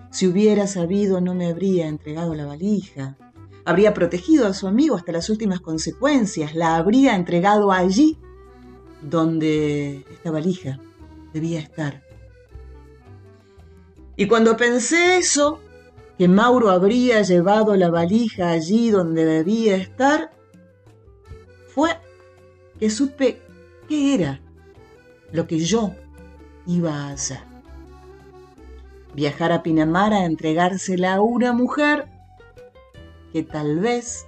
Si 0.10 0.28
hubiera 0.28 0.66
sabido 0.68 1.22
no 1.22 1.36
me 1.36 1.48
habría 1.48 1.88
entregado 1.88 2.34
la 2.34 2.46
valija. 2.46 3.18
Habría 3.64 3.94
protegido 3.94 4.48
a 4.48 4.54
su 4.54 4.68
amigo 4.68 4.96
hasta 4.96 5.12
las 5.12 5.30
últimas 5.30 5.60
consecuencias, 5.60 6.56
la 6.56 6.78
habría 6.78 7.16
entregado 7.16 7.72
allí 7.72 8.18
donde 9.02 10.06
esta 10.12 10.32
valija 10.32 10.80
debía 11.32 11.60
estar. 11.60 12.04
Y 14.16 14.28
cuando 14.28 14.58
pensé 14.58 15.18
eso, 15.18 15.60
que 16.18 16.28
Mauro 16.28 16.70
habría 16.70 17.22
llevado 17.22 17.76
la 17.76 17.90
valija 17.90 18.50
allí 18.50 18.90
donde 18.90 19.26
debía 19.26 19.76
estar, 19.76 20.32
fue 21.74 21.98
que 22.80 22.90
supe 22.90 23.42
qué 23.88 24.14
era 24.16 24.42
lo 25.32 25.48
que 25.48 25.60
yo 25.60 25.96
iba 26.66 26.94
a 26.94 27.12
hacer. 27.12 27.40
Viajar 29.14 29.52
a 29.52 29.64
Pinamar 29.64 30.14
a 30.14 30.26
entregársela 30.26 31.16
a 31.16 31.22
una 31.22 31.54
mujer 31.54 32.08
que 33.32 33.44
tal 33.44 33.80
vez 33.80 34.26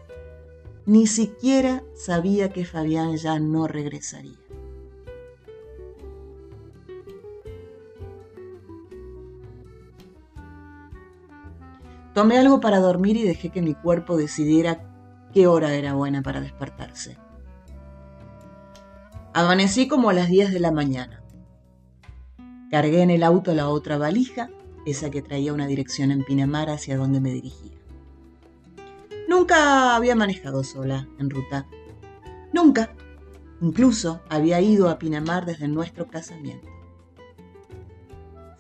ni 0.86 1.08
siquiera 1.08 1.84
sabía 1.96 2.52
que 2.52 2.66
Fabián 2.66 3.16
ya 3.18 3.40
no 3.40 3.68
regresaría. 3.68 4.38
Tomé 12.14 12.38
algo 12.38 12.60
para 12.60 12.80
dormir 12.80 13.18
y 13.18 13.24
dejé 13.24 13.50
que 13.50 13.62
mi 13.62 13.74
cuerpo 13.74 14.18
decidiera 14.18 14.94
qué 15.34 15.48
hora 15.48 15.74
era 15.74 15.94
buena 15.94 16.22
para 16.22 16.42
despertarse. 16.42 17.23
Amanecí 19.36 19.88
como 19.88 20.12
a 20.12 20.14
las 20.14 20.30
10 20.30 20.54
de 20.54 20.60
la 20.60 20.72
mañana. 20.72 21.24
Cargué 22.70 23.02
en 23.02 23.10
el 23.10 23.24
auto 23.24 23.56
la 23.56 23.68
otra 23.68 23.98
valija, 23.98 24.52
esa 24.86 25.10
que 25.10 25.24
traía 25.24 25.54
una 25.54 25.66
dirección 25.66 26.12
en 26.12 26.24
Pinamar 26.24 26.70
hacia 26.70 26.98
donde 26.98 27.20
me 27.20 27.32
dirigía. 27.32 27.80
Nunca 29.28 29.96
había 29.96 30.16
manejado 30.16 30.64
sola 30.64 31.08
en 31.18 31.32
ruta. 31.32 31.66
Nunca. 32.54 32.94
Incluso 33.60 34.22
había 34.30 34.62
ido 34.62 34.88
a 34.88 35.00
Pinamar 35.00 35.48
desde 35.48 35.68
nuestro 35.68 36.06
casamiento. 36.06 36.68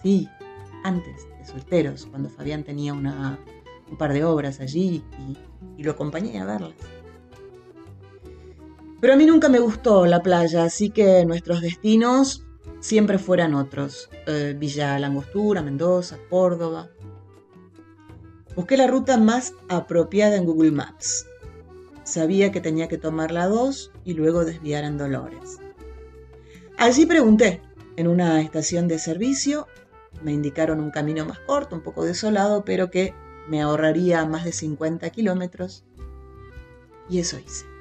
Sí, 0.01 0.28
antes 0.84 1.28
de 1.38 1.45
solteros, 1.45 2.07
cuando 2.07 2.30
Fabián 2.30 2.63
tenía 2.63 2.95
una, 2.95 3.38
un 3.91 3.97
par 3.97 4.11
de 4.11 4.24
obras 4.24 4.59
allí 4.59 5.03
y, 5.19 5.38
y 5.78 5.84
lo 5.84 5.91
acompañé 5.91 6.39
a 6.39 6.45
verlas. 6.45 6.74
Pero 9.04 9.16
a 9.16 9.18
mí 9.18 9.26
nunca 9.26 9.49
me 9.49 9.60
gustó 9.60 10.06
la 10.06 10.24
playa, 10.24 10.64
así 10.64 10.89
que 10.89 11.26
nuestros 11.26 11.60
destinos 11.60 12.45
siempre 12.80 13.20
fueran 13.20 13.54
otros. 13.54 14.10
Eh, 14.28 14.56
Villa 14.58 14.97
Langostura, 14.97 15.62
Mendoza, 15.62 16.18
Córdoba. 16.30 16.89
Busqué 18.56 18.78
la 18.78 18.88
ruta 18.88 19.18
más 19.18 19.56
apropiada 19.68 20.38
en 20.38 20.45
Google 20.45 20.72
Maps. 20.72 21.28
sabía 22.06 22.54
que 22.54 22.62
tenía 22.62 22.88
que 22.88 22.97
tomar 22.97 23.32
la 23.32 23.47
2 23.47 23.91
y 24.06 24.14
luego 24.14 24.45
desviar 24.45 24.86
en 24.86 24.97
Dolores. 24.97 25.60
Allí 26.78 27.06
pregunté 27.06 27.62
en 27.97 28.08
una 28.08 28.39
estación 28.39 28.88
de 28.88 28.99
servicio, 28.99 29.68
me 30.24 30.32
indicaron 30.32 30.80
un 30.80 30.91
camino 30.91 31.26
más 31.26 31.39
corto, 31.39 31.76
un 31.76 31.84
poco 31.84 32.06
desolado, 32.06 32.64
pero 32.64 32.89
que 32.89 33.14
me 33.49 33.62
ahorraría 33.62 34.26
más 34.26 34.45
de 34.45 34.54
50 34.54 35.10
kilómetros. 35.10 35.84
Y 37.10 37.20
eso 37.20 37.38
hice. 37.38 37.72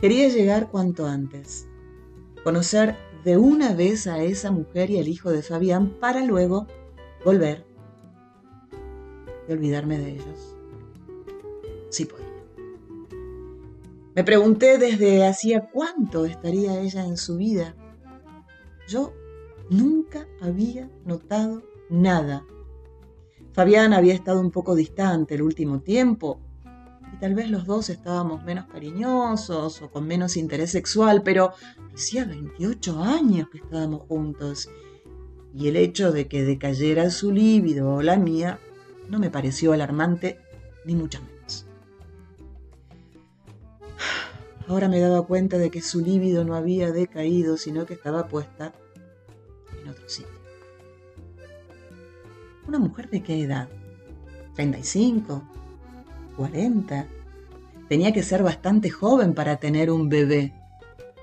Quería 0.00 0.28
llegar 0.28 0.70
cuanto 0.70 1.06
antes, 1.06 1.66
conocer 2.44 2.96
de 3.24 3.38
una 3.38 3.74
vez 3.74 4.06
a 4.06 4.22
esa 4.22 4.50
mujer 4.50 4.90
y 4.90 4.98
al 4.98 5.08
hijo 5.08 5.30
de 5.30 5.42
Fabián 5.42 5.98
para 5.98 6.22
luego 6.22 6.66
volver 7.24 7.64
y 9.48 9.52
olvidarme 9.52 9.98
de 9.98 10.10
ellos. 10.10 10.54
Sí 11.88 12.04
podía. 12.04 12.26
Me 14.14 14.22
pregunté 14.22 14.76
desde 14.76 15.26
hacía 15.26 15.70
cuánto 15.70 16.26
estaría 16.26 16.78
ella 16.78 17.06
en 17.06 17.16
su 17.16 17.38
vida. 17.38 17.74
Yo 18.86 19.14
nunca 19.70 20.28
había 20.42 20.90
notado 21.06 21.62
nada. 21.88 22.44
Fabián 23.52 23.94
había 23.94 24.12
estado 24.12 24.40
un 24.40 24.50
poco 24.50 24.74
distante 24.74 25.36
el 25.36 25.42
último 25.42 25.80
tiempo 25.80 26.40
y 27.16 27.20
tal 27.20 27.34
vez 27.34 27.50
los 27.50 27.64
dos 27.64 27.88
estábamos 27.88 28.44
menos 28.44 28.66
cariñosos 28.66 29.80
o 29.80 29.90
con 29.90 30.06
menos 30.06 30.36
interés 30.36 30.70
sexual, 30.70 31.22
pero 31.22 31.52
hacía 31.94 32.24
28 32.24 33.02
años 33.02 33.48
que 33.50 33.58
estábamos 33.58 34.02
juntos 34.02 34.68
y 35.54 35.68
el 35.68 35.76
hecho 35.76 36.12
de 36.12 36.28
que 36.28 36.44
decayera 36.44 37.10
su 37.10 37.32
líbido 37.32 37.94
o 37.94 38.02
la 38.02 38.16
mía 38.16 38.58
no 39.08 39.18
me 39.18 39.30
pareció 39.30 39.72
alarmante 39.72 40.38
ni 40.84 40.94
mucho 40.94 41.20
menos. 41.22 41.66
Ahora 44.68 44.88
me 44.88 45.00
daba 45.00 45.26
cuenta 45.26 45.58
de 45.58 45.70
que 45.70 45.80
su 45.80 46.00
líbido 46.00 46.44
no 46.44 46.54
había 46.54 46.90
decaído, 46.90 47.56
sino 47.56 47.86
que 47.86 47.94
estaba 47.94 48.28
puesta 48.28 48.74
en 49.80 49.88
otro 49.88 50.08
sitio. 50.08 50.34
¿Una 52.66 52.78
mujer 52.78 53.08
de 53.08 53.22
qué 53.22 53.42
edad? 53.42 53.68
¿35? 54.56 55.55
¿40? 56.36 57.06
Tenía 57.88 58.12
que 58.12 58.22
ser 58.22 58.42
bastante 58.42 58.90
joven 58.90 59.34
para 59.34 59.56
tener 59.56 59.90
un 59.90 60.08
bebé, 60.08 60.52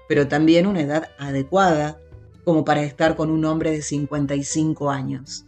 pero 0.08 0.28
también 0.28 0.68
una 0.68 0.82
edad 0.82 1.10
adecuada 1.18 2.00
como 2.44 2.66
para 2.66 2.84
estar 2.84 3.16
con 3.16 3.30
un 3.30 3.46
hombre 3.46 3.72
de 3.72 3.82
55 3.82 4.90
años. 4.90 5.46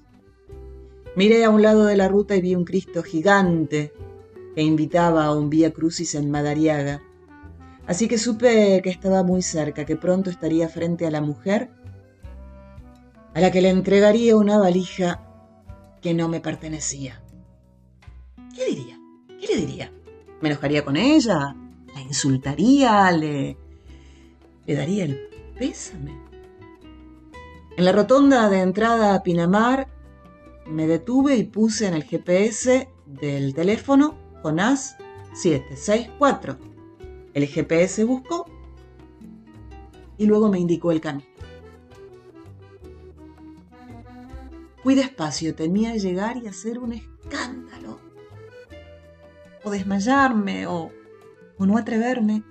Miré 1.15 1.43
a 1.45 1.49
un 1.49 1.61
lado 1.61 1.85
de 1.85 1.97
la 1.97 2.07
ruta 2.07 2.35
y 2.35 2.41
vi 2.41 2.55
un 2.55 2.65
Cristo 2.65 3.03
gigante 3.03 3.93
que 4.55 4.61
invitaba 4.61 5.25
a 5.25 5.35
un 5.35 5.49
Vía 5.49 5.71
Crucis 5.71 6.15
en 6.15 6.29
Madariaga 6.31 7.01
Así 7.87 8.07
que 8.07 8.17
supe 8.17 8.81
que 8.83 8.89
estaba 8.89 9.23
muy 9.23 9.41
cerca, 9.41 9.85
que 9.85 9.95
pronto 9.95 10.29
estaría 10.29 10.67
frente 10.69 11.05
a 11.05 11.11
la 11.11 11.21
mujer 11.21 11.69
a 13.33 13.41
la 13.41 13.51
que 13.51 13.61
le 13.61 13.69
entregaría 13.69 14.37
una 14.37 14.57
valija 14.57 15.21
que 16.01 16.13
no 16.13 16.29
me 16.29 16.39
pertenecía. 16.39 17.21
¿Qué 18.55 18.65
diría? 18.65 18.94
¿Qué 19.45 19.55
le 19.55 19.65
diría? 19.65 19.91
¿Me 20.41 20.49
enojaría 20.49 20.83
con 20.83 20.97
ella? 20.97 21.55
¿La 21.93 22.01
insultaría? 22.01 23.11
¿Le, 23.11 23.57
le 24.65 24.75
daría 24.75 25.05
el 25.05 25.29
pésame? 25.57 26.17
En 27.77 27.85
la 27.85 27.91
rotonda 27.91 28.49
de 28.49 28.61
entrada 28.61 29.13
a 29.13 29.23
Pinamar 29.23 29.87
me 30.65 30.87
detuve 30.87 31.35
y 31.35 31.43
puse 31.43 31.87
en 31.87 31.93
el 31.93 32.03
GPS 32.03 32.89
del 33.05 33.53
teléfono 33.53 34.17
Jonás 34.41 34.95
764 35.33 36.75
el 37.35 37.47
GPS 37.47 38.05
buscó 38.05 38.45
y 40.17 40.25
luego 40.25 40.47
me 40.49 40.57
indicó 40.57 40.93
el 40.93 41.01
camino. 41.01 41.27
Fui 44.81 44.95
despacio, 44.95 45.53
temía 45.53 45.95
llegar 45.95 46.37
y 46.37 46.47
hacer 46.47 46.79
un 46.79 46.93
escándalo, 46.93 47.99
o 49.65 49.71
desmayarme, 49.71 50.67
o, 50.67 50.91
o 51.57 51.65
no 51.65 51.77
atreverme, 51.77 52.43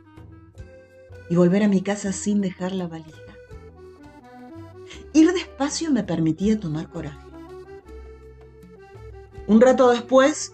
y 1.30 1.36
volver 1.36 1.62
a 1.62 1.68
mi 1.68 1.80
casa 1.80 2.12
sin 2.12 2.42
dejar 2.42 2.72
la 2.72 2.86
valija. 2.86 3.20
Ir 5.14 5.32
despacio 5.32 5.90
me 5.90 6.02
permitía 6.04 6.60
tomar 6.60 6.90
coraje. 6.90 7.24
Un 9.46 9.60
rato 9.60 9.90
después 9.90 10.52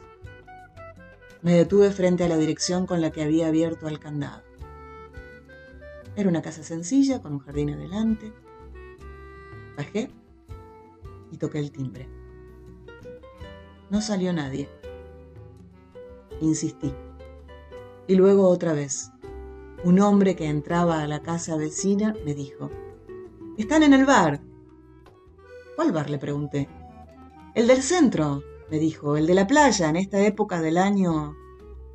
me 1.43 1.55
detuve 1.55 1.91
frente 1.91 2.25
a 2.25 2.29
la 2.29 2.37
dirección 2.37 2.87
con 2.87 3.01
la 3.01 3.11
que 3.11 3.23
había 3.23 3.49
abierto 3.49 3.87
al 3.87 3.99
candado. 3.99 4.43
Era 6.17 6.29
una 6.29 6.43
casa 6.43 6.63
sencilla 6.63 7.23
con 7.23 7.33
un 7.33 7.39
jardín 7.39 7.71
adelante. 7.71 8.33
Bajé 9.77 10.11
y 11.33 11.39
toqué 11.39 11.61
el 11.61 11.71
timbre. 11.71 12.09
No 13.89 14.03
salió 14.03 14.33
nadie. 14.33 14.69
Insistí. 16.41 16.93
Y 18.07 18.14
luego 18.14 18.49
otra 18.49 18.72
vez. 18.72 19.11
Un 19.84 20.01
hombre 20.01 20.36
que 20.36 20.47
entraba 20.47 21.03
a 21.03 21.07
la 21.07 21.20
casa 21.20 21.57
vecina 21.57 22.14
me 22.24 22.34
dijo, 22.34 22.70
Están 23.57 23.82
en 23.82 23.95
el 23.95 24.05
bar. 24.05 24.41
¿Cuál 25.76 25.93
bar? 25.93 26.11
le 26.11 26.18
pregunté. 26.18 26.68
El 27.55 27.66
del 27.66 27.82
centro, 27.82 28.43
me 28.70 28.78
dijo, 28.78 29.16
el 29.16 29.26
de 29.26 29.34
la 29.34 29.47
playa, 29.47 29.88
en 29.88 29.97
esta 29.97 30.20
época 30.24 30.61
del 30.61 30.78
año 30.78 31.34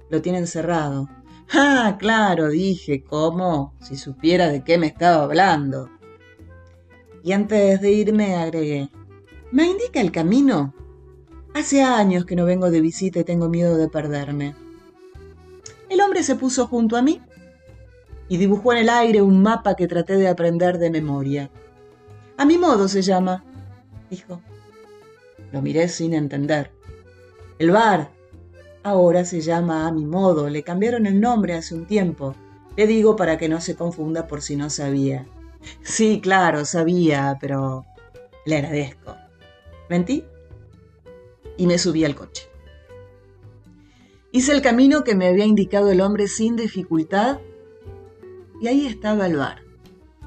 lo 0.10 0.22
tienen 0.22 0.48
cerrado. 0.48 1.08
Ah, 1.54 1.96
claro, 2.00 2.50
dije, 2.50 3.04
¿cómo? 3.04 3.76
Si 3.80 3.96
supiera 3.98 4.50
de 4.50 4.64
qué 4.64 4.78
me 4.78 4.88
estaba 4.88 5.24
hablando. 5.24 5.90
Y 7.24 7.32
antes 7.32 7.82
de 7.82 7.92
irme 7.92 8.36
agregué, 8.36 8.90
¿me 9.52 9.68
indica 9.68 10.02
el 10.02 10.12
camino? 10.12 10.74
Hace 11.56 11.82
años 11.82 12.26
que 12.26 12.36
no 12.36 12.44
vengo 12.44 12.70
de 12.70 12.82
visita 12.82 13.22
y 13.22 13.24
tengo 13.24 13.48
miedo 13.48 13.78
de 13.78 13.88
perderme. 13.88 14.56
El 15.90 16.02
hombre 16.02 16.22
se 16.22 16.36
puso 16.36 16.68
junto 16.68 16.98
a 16.98 17.02
mí 17.02 17.22
y 18.28 18.36
dibujó 18.36 18.74
en 18.74 18.80
el 18.80 18.90
aire 18.90 19.22
un 19.22 19.42
mapa 19.42 19.76
que 19.76 19.88
traté 19.88 20.18
de 20.18 20.28
aprender 20.28 20.80
de 20.80 20.90
memoria. 20.90 21.50
A 22.36 22.44
mi 22.44 22.58
modo 22.58 22.90
se 22.90 23.02
llama, 23.02 23.46
dijo. 24.10 24.42
Lo 25.54 25.62
miré 25.62 25.88
sin 25.88 26.14
entender. 26.14 26.72
El 27.58 27.72
bar. 27.72 28.12
Ahora 28.84 29.24
se 29.24 29.40
llama 29.40 29.88
a 29.88 29.94
mi 29.94 30.06
modo. 30.06 30.50
Le 30.50 30.62
cambiaron 30.62 31.06
el 31.06 31.22
nombre 31.22 31.54
hace 31.54 31.74
un 31.74 31.86
tiempo. 31.86 32.36
Le 32.76 32.86
digo 32.86 33.16
para 33.16 33.38
que 33.38 33.48
no 33.48 33.62
se 33.62 33.78
confunda 33.78 34.28
por 34.28 34.42
si 34.42 34.58
no 34.58 34.70
sabía. 34.70 35.26
Sí, 35.84 36.20
claro, 36.22 36.66
sabía, 36.66 37.38
pero 37.40 37.86
le 38.46 38.58
agradezco. 38.58 39.16
Mentí 39.90 40.26
y 41.58 41.68
me 41.68 41.78
subí 41.78 42.06
al 42.06 42.16
coche. 42.16 42.50
Hice 44.32 44.52
el 44.52 44.62
camino 44.62 45.04
que 45.04 45.16
me 45.16 45.28
había 45.28 45.46
indicado 45.46 45.90
el 45.90 46.02
hombre 46.02 46.28
sin 46.28 46.56
dificultad 46.56 47.40
y 48.60 48.68
ahí 48.68 48.86
estaba 48.86 49.28
el 49.28 49.38
bar, 49.38 49.62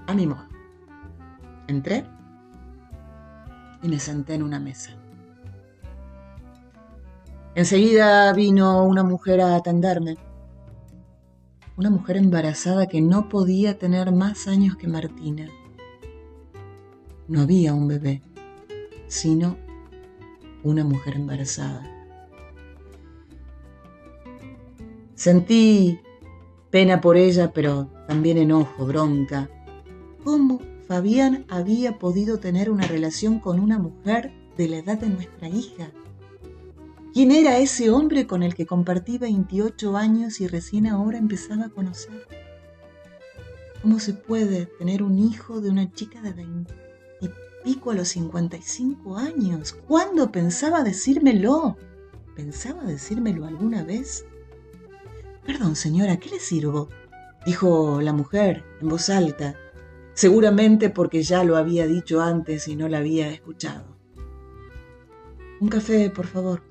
a 0.06 0.14
mi 0.14 0.26
modo. 0.26 0.48
Entré 1.66 2.06
y 3.82 3.88
me 3.88 4.00
senté 4.00 4.34
en 4.34 4.42
una 4.42 4.60
mesa. 4.60 4.96
Enseguida 7.54 8.32
vino 8.32 8.84
una 8.84 9.02
mujer 9.02 9.40
a 9.40 9.56
atenderme. 9.56 10.16
Una 11.76 11.90
mujer 11.90 12.16
embarazada 12.16 12.86
que 12.86 13.00
no 13.00 13.28
podía 13.28 13.78
tener 13.78 14.12
más 14.12 14.48
años 14.48 14.76
que 14.76 14.88
Martina. 14.88 15.48
No 17.26 17.42
había 17.42 17.74
un 17.74 17.88
bebé, 17.88 18.22
sino 19.06 19.56
una 20.62 20.84
mujer 20.84 21.14
embarazada. 21.16 21.98
Sentí 25.14 26.00
pena 26.70 27.00
por 27.00 27.16
ella, 27.16 27.52
pero 27.52 27.88
también 28.06 28.38
enojo, 28.38 28.86
bronca. 28.86 29.50
¿Cómo 30.24 30.60
Fabián 30.86 31.44
había 31.48 31.98
podido 31.98 32.38
tener 32.38 32.70
una 32.70 32.86
relación 32.86 33.40
con 33.40 33.60
una 33.60 33.78
mujer 33.78 34.32
de 34.56 34.68
la 34.68 34.76
edad 34.78 34.98
de 34.98 35.08
nuestra 35.08 35.48
hija? 35.48 35.90
¿Quién 37.12 37.32
era 37.32 37.58
ese 37.58 37.90
hombre 37.90 38.26
con 38.26 38.42
el 38.42 38.54
que 38.54 38.66
compartí 38.66 39.18
28 39.18 39.96
años 39.96 40.40
y 40.40 40.46
recién 40.46 40.86
ahora 40.86 41.18
empezaba 41.18 41.66
a 41.66 41.70
conocer? 41.70 42.26
¿Cómo 43.82 43.98
se 43.98 44.12
puede 44.14 44.66
tener 44.66 45.02
un 45.02 45.18
hijo 45.18 45.60
de 45.60 45.70
una 45.70 45.90
chica 45.92 46.20
de 46.20 46.32
20 46.32 46.74
y 46.74 46.87
pico 47.68 47.90
a 47.90 47.94
los 47.94 48.08
55 48.08 49.18
años? 49.18 49.76
¿Cuándo 49.86 50.32
pensaba 50.32 50.82
decírmelo? 50.82 51.76
¿Pensaba 52.34 52.82
decírmelo 52.84 53.44
alguna 53.44 53.84
vez? 53.84 54.24
Perdón, 55.44 55.76
señora, 55.76 56.16
¿qué 56.16 56.30
le 56.30 56.40
sirvo? 56.40 56.88
dijo 57.44 58.00
la 58.00 58.14
mujer 58.14 58.64
en 58.80 58.88
voz 58.88 59.10
alta, 59.10 59.54
seguramente 60.14 60.88
porque 60.88 61.22
ya 61.22 61.44
lo 61.44 61.58
había 61.58 61.86
dicho 61.86 62.22
antes 62.22 62.68
y 62.68 62.74
no 62.74 62.88
la 62.88 62.98
había 62.98 63.28
escuchado. 63.28 63.84
Un 65.60 65.68
café, 65.68 66.08
por 66.08 66.26
favor 66.26 66.62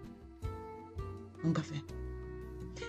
un 1.44 1.54
café. 1.54 1.84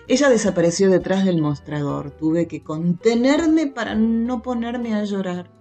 Ella 0.07 0.29
desapareció 0.29 0.89
detrás 0.89 1.23
del 1.23 1.39
mostrador. 1.39 2.09
Tuve 2.09 2.47
que 2.47 2.63
contenerme 2.63 3.67
para 3.67 3.93
no 3.93 4.41
ponerme 4.41 4.95
a 4.95 5.03
llorar. 5.03 5.58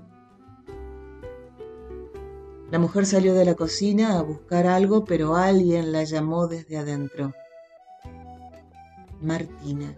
La 2.71 2.79
mujer 2.79 3.07
salió 3.07 3.35
de 3.35 3.47
la 3.47 3.55
cocina 3.55 4.19
a 4.19 4.23
buscar 4.23 4.67
algo, 4.67 5.05
pero 5.05 5.37
alguien 5.37 5.91
la 5.91 6.05
llamó 6.05 6.49
desde 6.49 6.77
adentro. 6.77 7.33
Martina. 9.23 9.97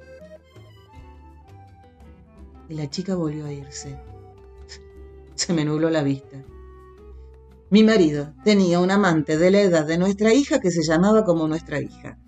Y 2.68 2.74
la 2.74 2.88
chica 2.88 3.16
volvió 3.16 3.46
a 3.46 3.52
irse. 3.52 3.98
Se 5.34 5.52
me 5.52 5.64
nubló 5.64 5.90
la 5.90 6.04
vista. 6.04 6.44
Mi 7.70 7.82
marido 7.82 8.34
tenía 8.44 8.78
un 8.78 8.90
amante 8.90 9.36
de 9.36 9.50
la 9.50 9.60
edad 9.60 9.86
de 9.86 9.98
nuestra 9.98 10.32
hija 10.32 10.60
que 10.60 10.70
se 10.70 10.82
llamaba 10.82 11.24
como 11.24 11.46
nuestra 11.46 11.80
hija. 11.80 12.18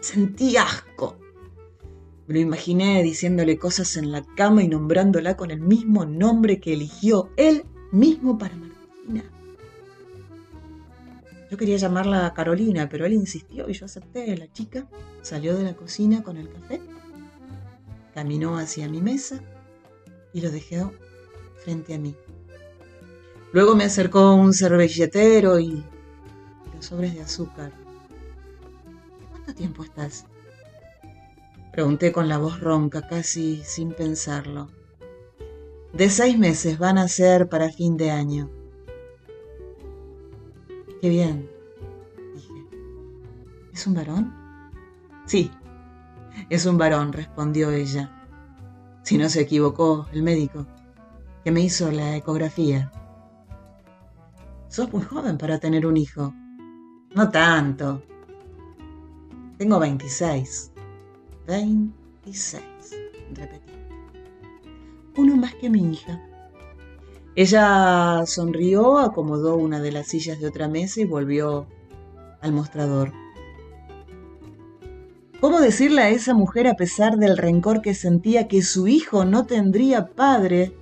Sentí 0.00 0.56
asco. 0.56 1.16
Lo 2.26 2.38
imaginé 2.38 3.02
diciéndole 3.02 3.58
cosas 3.58 3.96
en 3.96 4.10
la 4.10 4.24
cama 4.36 4.62
y 4.62 4.68
nombrándola 4.68 5.36
con 5.36 5.50
el 5.50 5.60
mismo 5.60 6.06
nombre 6.06 6.60
que 6.60 6.72
eligió 6.72 7.30
él 7.36 7.64
mismo 7.92 8.38
para 8.38 8.56
Martina. 8.56 8.71
Yo 11.50 11.58
quería 11.58 11.76
llamarla 11.76 12.32
Carolina, 12.34 12.88
pero 12.88 13.04
él 13.04 13.12
insistió 13.12 13.68
y 13.68 13.74
yo 13.74 13.84
acepté. 13.84 14.34
La 14.38 14.50
chica 14.50 14.88
salió 15.20 15.54
de 15.54 15.64
la 15.64 15.74
cocina 15.74 16.22
con 16.22 16.38
el 16.38 16.50
café, 16.50 16.80
caminó 18.14 18.56
hacia 18.56 18.88
mi 18.88 19.02
mesa 19.02 19.42
y 20.32 20.40
lo 20.40 20.50
dejó 20.50 20.92
frente 21.62 21.94
a 21.94 21.98
mí. 21.98 22.16
Luego 23.52 23.76
me 23.76 23.84
acercó 23.84 24.34
un 24.34 24.54
servilletero 24.54 25.60
y 25.60 25.84
los 26.74 26.86
sobres 26.86 27.14
de 27.14 27.20
azúcar. 27.20 27.70
¿Cuánto 29.30 29.54
tiempo 29.54 29.84
estás? 29.84 30.24
Pregunté 31.70 32.12
con 32.12 32.30
la 32.30 32.38
voz 32.38 32.60
ronca, 32.60 33.06
casi 33.06 33.62
sin 33.64 33.92
pensarlo. 33.92 34.70
De 35.92 36.08
seis 36.08 36.38
meses 36.38 36.78
van 36.78 36.96
a 36.96 37.08
ser 37.08 37.50
para 37.50 37.70
fin 37.70 37.98
de 37.98 38.10
año. 38.10 38.61
Qué 41.02 41.08
bien, 41.08 41.50
dije. 42.32 42.52
¿Es 43.72 43.88
un 43.88 43.94
varón? 43.94 44.32
Sí, 45.26 45.50
es 46.48 46.64
un 46.64 46.78
varón, 46.78 47.12
respondió 47.12 47.72
ella. 47.72 48.08
Si 49.02 49.18
no 49.18 49.28
se 49.28 49.40
equivocó, 49.40 50.06
el 50.12 50.22
médico, 50.22 50.64
que 51.42 51.50
me 51.50 51.60
hizo 51.60 51.90
la 51.90 52.14
ecografía. 52.14 52.92
Sos 54.68 54.92
muy 54.92 55.02
joven 55.02 55.38
para 55.38 55.58
tener 55.58 55.86
un 55.86 55.96
hijo. 55.96 56.32
No 57.16 57.28
tanto. 57.30 58.00
Tengo 59.58 59.80
26. 59.80 60.70
26, 61.48 62.62
repetí. 63.34 63.72
Uno 65.16 65.34
más 65.34 65.52
que 65.56 65.68
mi 65.68 65.94
hija. 65.94 66.22
Ella 67.34 68.24
sonrió, 68.26 68.98
acomodó 68.98 69.56
una 69.56 69.80
de 69.80 69.90
las 69.90 70.08
sillas 70.08 70.38
de 70.38 70.46
otra 70.46 70.68
mesa 70.68 71.00
y 71.00 71.04
volvió 71.04 71.66
al 72.42 72.52
mostrador. 72.52 73.12
¿Cómo 75.40 75.60
decirle 75.60 76.02
a 76.02 76.10
esa 76.10 76.34
mujer, 76.34 76.68
a 76.68 76.74
pesar 76.74 77.16
del 77.16 77.38
rencor 77.38 77.80
que 77.80 77.94
sentía, 77.94 78.48
que 78.48 78.62
su 78.62 78.86
hijo 78.86 79.24
no 79.24 79.46
tendría 79.46 80.08
padre 80.08 80.76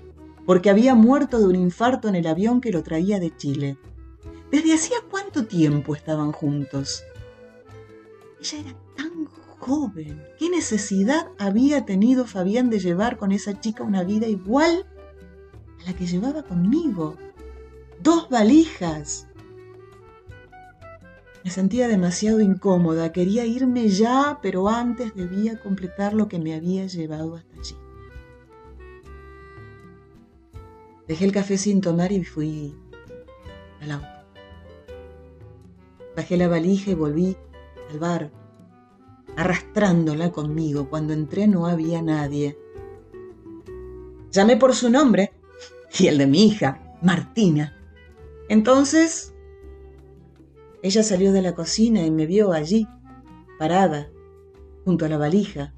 porque 0.45 0.71
había 0.71 0.95
muerto 0.95 1.39
de 1.39 1.47
un 1.47 1.55
infarto 1.55 2.09
en 2.09 2.17
el 2.17 2.27
avión 2.27 2.61
que 2.61 2.73
lo 2.73 2.83
traía 2.83 3.21
de 3.21 3.35
Chile? 3.37 3.79
¿Desde 4.51 4.75
hacía 4.75 4.99
cuánto 5.09 5.47
tiempo 5.47 5.95
estaban 5.95 6.33
juntos? 6.33 7.05
Ella 8.41 8.59
era 8.59 8.77
tan 8.97 9.27
joven. 9.61 10.21
¿Qué 10.39 10.51
necesidad 10.51 11.29
había 11.39 11.87
tenido 11.87 12.27
Fabián 12.27 12.71
de 12.71 12.81
llevar 12.81 13.17
con 13.17 13.31
esa 13.31 13.61
chica 13.61 13.85
una 13.85 14.03
vida 14.03 14.27
igual 14.27 14.85
la 15.87 15.95
que 15.95 16.07
llevaba 16.07 16.43
conmigo. 16.43 17.17
Dos 18.03 18.29
valijas. 18.29 19.27
Me 21.45 21.51
sentía 21.51 21.89
demasiado 21.89 22.41
incómoda, 22.41 23.13
quería 23.13 23.47
irme 23.47 23.89
ya, 23.89 24.39
pero 24.43 24.69
antes 24.69 25.15
debía 25.15 25.59
completar 25.61 26.13
lo 26.13 26.29
que 26.29 26.39
me 26.39 26.55
había 26.55 26.87
llevado 26.87 27.37
hasta 27.37 27.59
allí. 27.59 27.77
Dejé 31.09 31.25
el 31.25 31.33
café 31.33 31.57
sin 31.57 31.81
tomar 31.81 32.13
y 32.13 32.23
fui 32.25 32.75
al 33.81 33.93
auto. 33.93 34.07
Bajé 36.15 36.37
la 36.37 36.49
valija 36.49 36.91
y 36.91 36.95
volví 36.95 37.37
al 37.91 37.99
bar, 37.99 38.31
arrastrándola 39.37 40.31
conmigo. 40.31 40.91
Cuando 40.91 41.15
entré 41.15 41.49
no 41.49 41.67
había 41.67 42.03
nadie. 42.03 42.59
Llamé 44.31 44.57
por 44.57 44.75
su 44.75 44.91
nombre, 44.91 45.33
y 45.99 46.07
el 46.07 46.19
de 46.19 46.27
mi 46.27 46.45
hija, 46.45 46.81
Martina. 47.03 47.77
Entonces, 48.49 49.35
ella 50.83 51.03
salió 51.03 51.33
de 51.33 51.43
la 51.43 51.55
cocina 51.55 52.05
y 52.05 52.11
me 52.11 52.27
vio 52.27 52.53
allí, 52.53 52.89
parada, 53.59 54.09
junto 54.85 55.05
a 55.05 55.09
la 55.09 55.19
valija. 55.19 55.75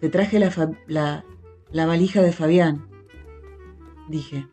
Te 0.00 0.08
traje 0.08 0.38
la, 0.38 1.24
la, 1.70 1.86
valija 1.86 2.22
de 2.22 2.32
Fabián, 2.32 2.88
dije. 4.08 4.46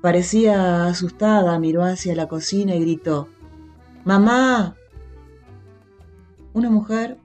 Parecía 0.00 0.86
asustada, 0.86 1.58
miró 1.58 1.82
hacia 1.82 2.14
la 2.14 2.28
cocina 2.28 2.74
y 2.74 2.80
gritó, 2.80 3.28
¡Mamá! 4.04 4.76
Una 6.52 6.70
mujer 6.70 7.18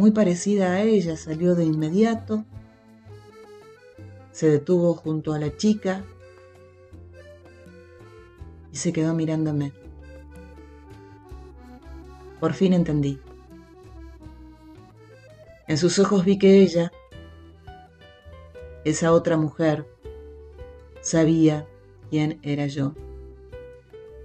muy 0.00 0.12
parecida 0.12 0.72
a 0.72 0.80
ella, 0.80 1.14
salió 1.14 1.54
de 1.54 1.66
inmediato, 1.66 2.46
se 4.32 4.48
detuvo 4.48 4.94
junto 4.94 5.34
a 5.34 5.38
la 5.38 5.54
chica 5.58 6.02
y 8.72 8.78
se 8.78 8.94
quedó 8.94 9.12
mirándome. 9.12 9.74
Por 12.40 12.54
fin 12.54 12.72
entendí. 12.72 13.20
En 15.68 15.76
sus 15.76 15.98
ojos 15.98 16.24
vi 16.24 16.38
que 16.38 16.62
ella, 16.62 16.90
esa 18.86 19.12
otra 19.12 19.36
mujer, 19.36 19.86
sabía 21.02 21.68
quién 22.08 22.40
era 22.42 22.66
yo. 22.68 22.94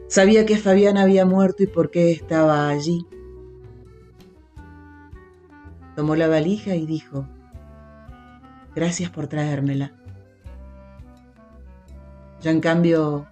Sabía 0.07 0.45
que 0.45 0.55
Fabián 0.55 0.97
había 0.97 1.25
muerto 1.25 1.63
y 1.63 1.67
por 1.67 1.91
qué 1.91 2.13
estaba 2.13 2.69
allí 2.69 3.05
Tomó 5.95 6.15
la 6.15 6.27
valija 6.27 6.75
y 6.75 6.85
dijo, 6.85 7.25
gracias 8.75 9.09
por 9.09 9.27
traérmela. 9.27 9.93
Yo 12.41 12.51
en 12.51 12.59
cambio 12.59 13.27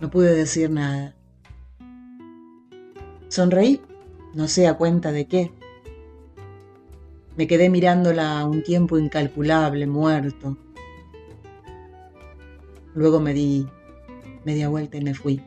no 0.00 0.10
pude 0.10 0.34
decir 0.34 0.70
nada. 0.70 1.14
Sonreí, 3.28 3.80
no 4.34 4.46
sé 4.46 4.68
a 4.68 4.74
cuenta 4.74 5.10
de 5.10 5.26
qué. 5.26 5.52
Me 7.36 7.46
quedé 7.46 7.70
mirándola 7.70 8.44
un 8.44 8.62
tiempo 8.62 8.98
incalculable, 8.98 9.86
muerto. 9.86 10.56
Luego 12.94 13.20
me 13.20 13.32
di 13.32 13.66
media 14.44 14.68
vuelta 14.68 14.98
y 14.98 15.02
me 15.02 15.14
fui. 15.14 15.42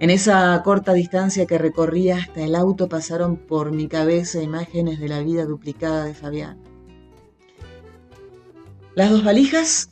En 0.00 0.10
esa 0.10 0.60
corta 0.64 0.92
distancia 0.92 1.46
que 1.46 1.56
recorría 1.56 2.16
hasta 2.16 2.40
el 2.42 2.56
auto 2.56 2.88
pasaron 2.88 3.36
por 3.36 3.70
mi 3.70 3.86
cabeza 3.86 4.42
imágenes 4.42 4.98
de 4.98 5.08
la 5.08 5.20
vida 5.20 5.44
duplicada 5.44 6.04
de 6.04 6.14
Fabián. 6.14 6.58
Las 8.96 9.10
dos 9.10 9.24
valijas, 9.24 9.90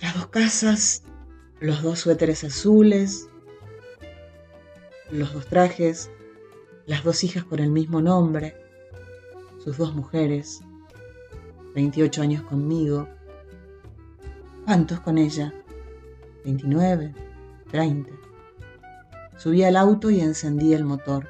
las 0.00 0.14
dos 0.14 0.28
casas, 0.28 1.02
los 1.60 1.82
dos 1.82 1.98
suéteres 2.00 2.44
azules, 2.44 3.28
los 5.10 5.34
dos 5.34 5.46
trajes, 5.46 6.10
las 6.86 7.04
dos 7.04 7.24
hijas 7.24 7.44
con 7.44 7.60
el 7.60 7.70
mismo 7.70 8.00
nombre, 8.00 8.56
sus 9.62 9.76
dos 9.76 9.94
mujeres, 9.94 10.60
28 11.74 12.22
años 12.22 12.42
conmigo. 12.42 13.06
¿Cuántos 14.64 15.00
con 15.00 15.18
ella? 15.18 15.52
29, 16.44 17.14
30. 17.70 18.23
Subí 19.36 19.64
al 19.64 19.76
auto 19.76 20.10
y 20.10 20.20
encendí 20.20 20.74
el 20.74 20.84
motor. 20.84 21.26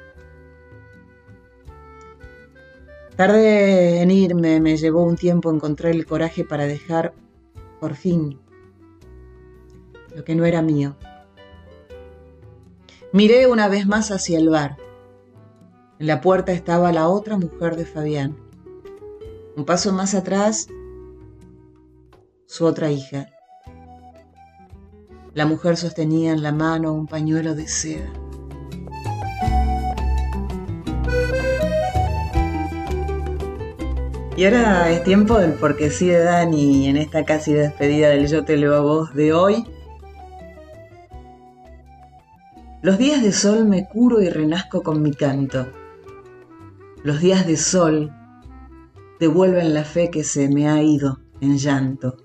Tardé 3.15 4.01
en 4.01 4.11
irme, 4.11 4.59
me 4.59 4.75
llevó 4.75 5.03
un 5.03 5.15
tiempo 5.15 5.51
encontrar 5.51 5.93
el 5.93 6.05
coraje 6.05 6.43
para 6.43 6.65
dejar, 6.65 7.13
por 7.79 7.95
fin, 7.95 8.39
lo 10.13 10.23
que 10.23 10.35
no 10.35 10.45
era 10.45 10.61
mío. 10.61 10.95
Miré 13.13 13.47
una 13.47 13.69
vez 13.69 13.87
más 13.87 14.11
hacia 14.11 14.37
el 14.37 14.49
bar. 14.49 14.77
En 15.99 16.07
la 16.07 16.19
puerta 16.19 16.51
estaba 16.51 16.91
la 16.91 17.07
otra 17.07 17.37
mujer 17.37 17.77
de 17.77 17.85
Fabián. 17.85 18.35
Un 19.55 19.63
paso 19.63 19.93
más 19.93 20.13
atrás, 20.13 20.67
su 22.45 22.65
otra 22.65 22.91
hija. 22.91 23.34
La 25.35 25.45
mujer 25.45 25.75
sostenía 25.75 26.31
en 26.31 26.41
la 26.41 26.53
mano 26.53 26.93
un 26.93 27.07
pañuelo 27.07 27.55
de 27.55 27.67
seda. 27.67 28.09
Y 34.37 34.45
ahora 34.45 34.89
es 34.91 35.03
tiempo 35.03 35.37
del 35.37 35.51
porque 35.55 35.91
sí 35.91 36.07
de 36.07 36.19
Dani 36.19 36.87
en 36.87 36.95
esta 36.95 37.25
casi 37.25 37.51
despedida 37.51 38.11
del 38.11 38.27
Yo 38.27 38.45
te 38.45 38.55
leo 38.55 38.75
a 38.75 38.79
vos 38.79 39.13
de 39.13 39.33
hoy. 39.33 39.65
Los 42.81 42.97
días 42.97 43.21
de 43.21 43.33
sol 43.33 43.65
me 43.65 43.89
curo 43.89 44.21
y 44.21 44.29
renazco 44.29 44.83
con 44.83 45.01
mi 45.01 45.13
canto. 45.13 45.67
Los 47.03 47.19
días 47.19 47.45
de 47.45 47.57
sol 47.57 48.09
devuelven 49.19 49.73
la 49.73 49.83
fe 49.83 50.09
que 50.09 50.23
se 50.23 50.47
me 50.47 50.69
ha 50.69 50.81
ido 50.81 51.19
en 51.41 51.57
llanto. 51.57 52.24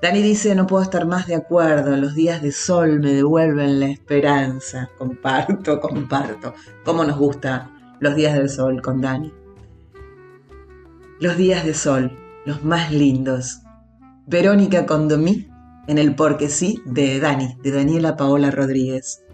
Dani 0.00 0.22
dice, 0.22 0.54
no 0.54 0.66
puedo 0.68 0.84
estar 0.84 1.06
más 1.06 1.26
de 1.26 1.34
acuerdo, 1.34 1.96
los 1.96 2.14
días 2.14 2.40
de 2.40 2.52
sol 2.52 3.00
me 3.00 3.14
devuelven 3.14 3.80
la 3.80 3.88
esperanza. 3.88 4.90
Comparto, 4.96 5.80
comparto. 5.80 6.54
¿Cómo 6.84 7.04
nos 7.04 7.18
gusta 7.18 7.70
los 7.98 8.14
días 8.14 8.34
del 8.34 8.48
sol 8.48 8.80
con 8.80 9.00
Dani? 9.00 9.32
Los 11.18 11.36
días 11.36 11.64
de 11.64 11.74
sol, 11.74 12.16
los 12.46 12.62
más 12.62 12.92
lindos. 12.92 13.62
Verónica 14.26 14.86
Condomí 14.86 15.48
en 15.88 15.98
el 15.98 16.14
Porque 16.14 16.48
sí 16.48 16.80
de 16.84 17.18
Dani, 17.18 17.56
de 17.62 17.72
Daniela 17.72 18.16
Paola 18.16 18.52
Rodríguez. 18.52 19.24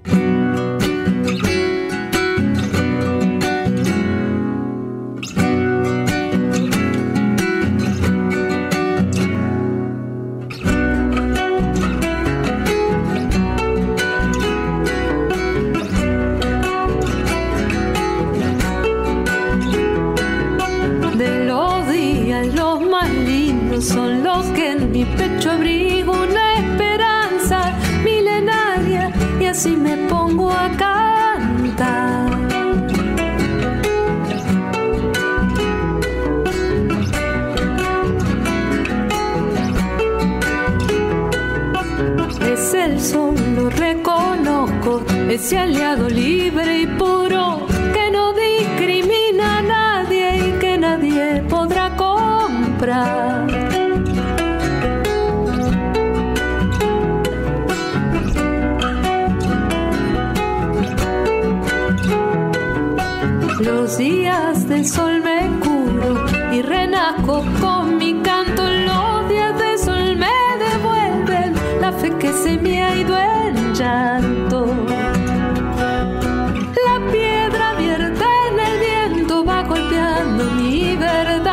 Tierra 80.37 81.45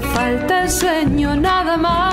falta 0.00 0.64
el 0.64 0.70
sueño 0.70 1.36
nada 1.36 1.76
más. 1.76 2.09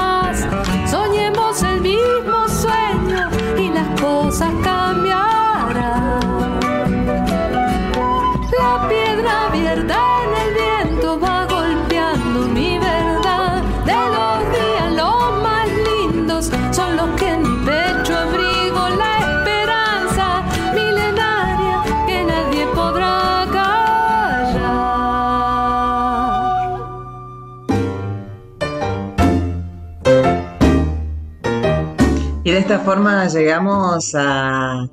Forma 32.88 33.28
llegamos 33.28 34.16
al 34.16 34.90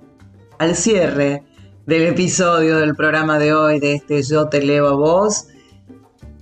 cierre 0.74 1.45
del 1.86 2.03
episodio 2.09 2.78
del 2.78 2.97
programa 2.97 3.38
de 3.38 3.55
hoy 3.55 3.78
de 3.78 3.92
este 3.92 4.20
Yo 4.24 4.49
te 4.49 4.61
leo 4.61 4.88
a 4.88 4.97
vos. 4.97 5.47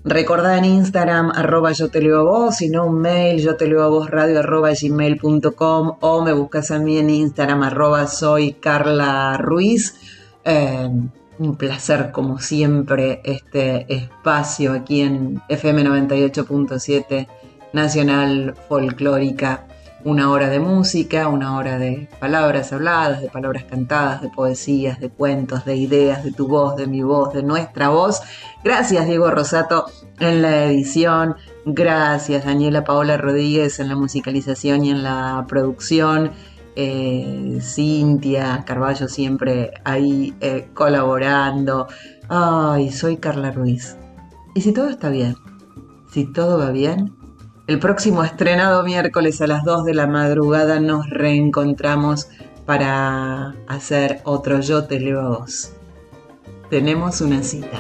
Recordá 0.02 0.56
en 0.56 0.64
Instagram 0.64 1.30
arroba 1.34 1.72
yo 1.72 1.90
te 1.90 2.00
leo 2.00 2.20
a 2.20 2.22
vos, 2.22 2.56
si 2.56 2.70
no 2.70 2.86
un 2.86 3.02
mail 3.02 3.42
yo 3.42 3.56
te 3.56 3.66
leo 3.66 3.82
a 3.82 3.88
vos 3.88 4.08
radio 4.08 4.40
gmail.com 4.42 5.98
o 6.00 6.22
me 6.22 6.32
buscas 6.32 6.70
a 6.70 6.78
mí 6.78 6.96
en 6.96 7.10
Instagram 7.10 7.64
arroba 7.64 8.06
soy 8.06 8.54
Carla 8.54 9.36
Ruiz. 9.36 9.94
Eh, 10.46 10.88
un 11.38 11.56
placer 11.56 12.12
como 12.12 12.38
siempre 12.38 13.20
este 13.24 13.92
espacio 13.92 14.72
aquí 14.72 15.02
en 15.02 15.42
FM 15.50 15.84
98.7 15.84 17.28
Nacional 17.74 18.54
Folclórica 18.70 19.66
una 20.04 20.30
hora 20.30 20.48
de 20.48 20.58
música, 20.58 21.28
una 21.28 21.56
hora 21.56 21.78
de 21.78 22.08
palabras 22.18 22.72
habladas, 22.72 23.20
de 23.20 23.28
palabras 23.28 23.64
cantadas, 23.64 24.20
de 24.22 24.28
poesías, 24.28 24.98
de 25.00 25.10
cuentos, 25.10 25.64
de 25.64 25.76
ideas, 25.76 26.24
de 26.24 26.32
tu 26.32 26.48
voz, 26.48 26.76
de 26.76 26.86
mi 26.86 27.02
voz, 27.02 27.32
de 27.32 27.42
nuestra 27.42 27.88
voz. 27.88 28.20
Gracias 28.64 29.06
Diego 29.06 29.30
Rosato 29.30 29.86
en 30.18 30.42
la 30.42 30.64
edición, 30.64 31.36
gracias 31.64 32.44
Daniela 32.44 32.84
Paola 32.84 33.16
Rodríguez 33.16 33.78
en 33.80 33.88
la 33.88 33.96
musicalización 33.96 34.84
y 34.84 34.90
en 34.90 35.02
la 35.02 35.44
producción. 35.48 36.32
eh, 36.74 37.58
Cintia 37.60 38.64
Carballo 38.64 39.06
siempre 39.06 39.72
ahí 39.84 40.34
eh, 40.40 40.68
colaborando. 40.74 41.86
Ay, 42.28 42.90
soy 42.90 43.18
Carla 43.18 43.50
Ruiz. 43.50 43.96
Y 44.54 44.62
si 44.62 44.72
todo 44.72 44.88
está 44.88 45.10
bien, 45.10 45.36
si 46.10 46.32
todo 46.32 46.58
va 46.58 46.70
bien, 46.70 47.14
el 47.72 47.78
próximo 47.78 48.22
estrenado 48.22 48.82
miércoles 48.82 49.40
a 49.40 49.46
las 49.46 49.64
2 49.64 49.86
de 49.86 49.94
la 49.94 50.06
madrugada 50.06 50.78
nos 50.78 51.08
reencontramos 51.08 52.28
para 52.66 53.54
hacer 53.66 54.20
otro 54.24 54.60
Yo 54.60 54.84
te 54.84 55.00
leo 55.00 55.20
a 55.22 55.38
vos. 55.38 55.72
Tenemos 56.68 57.22
una 57.22 57.42
cita. 57.42 57.78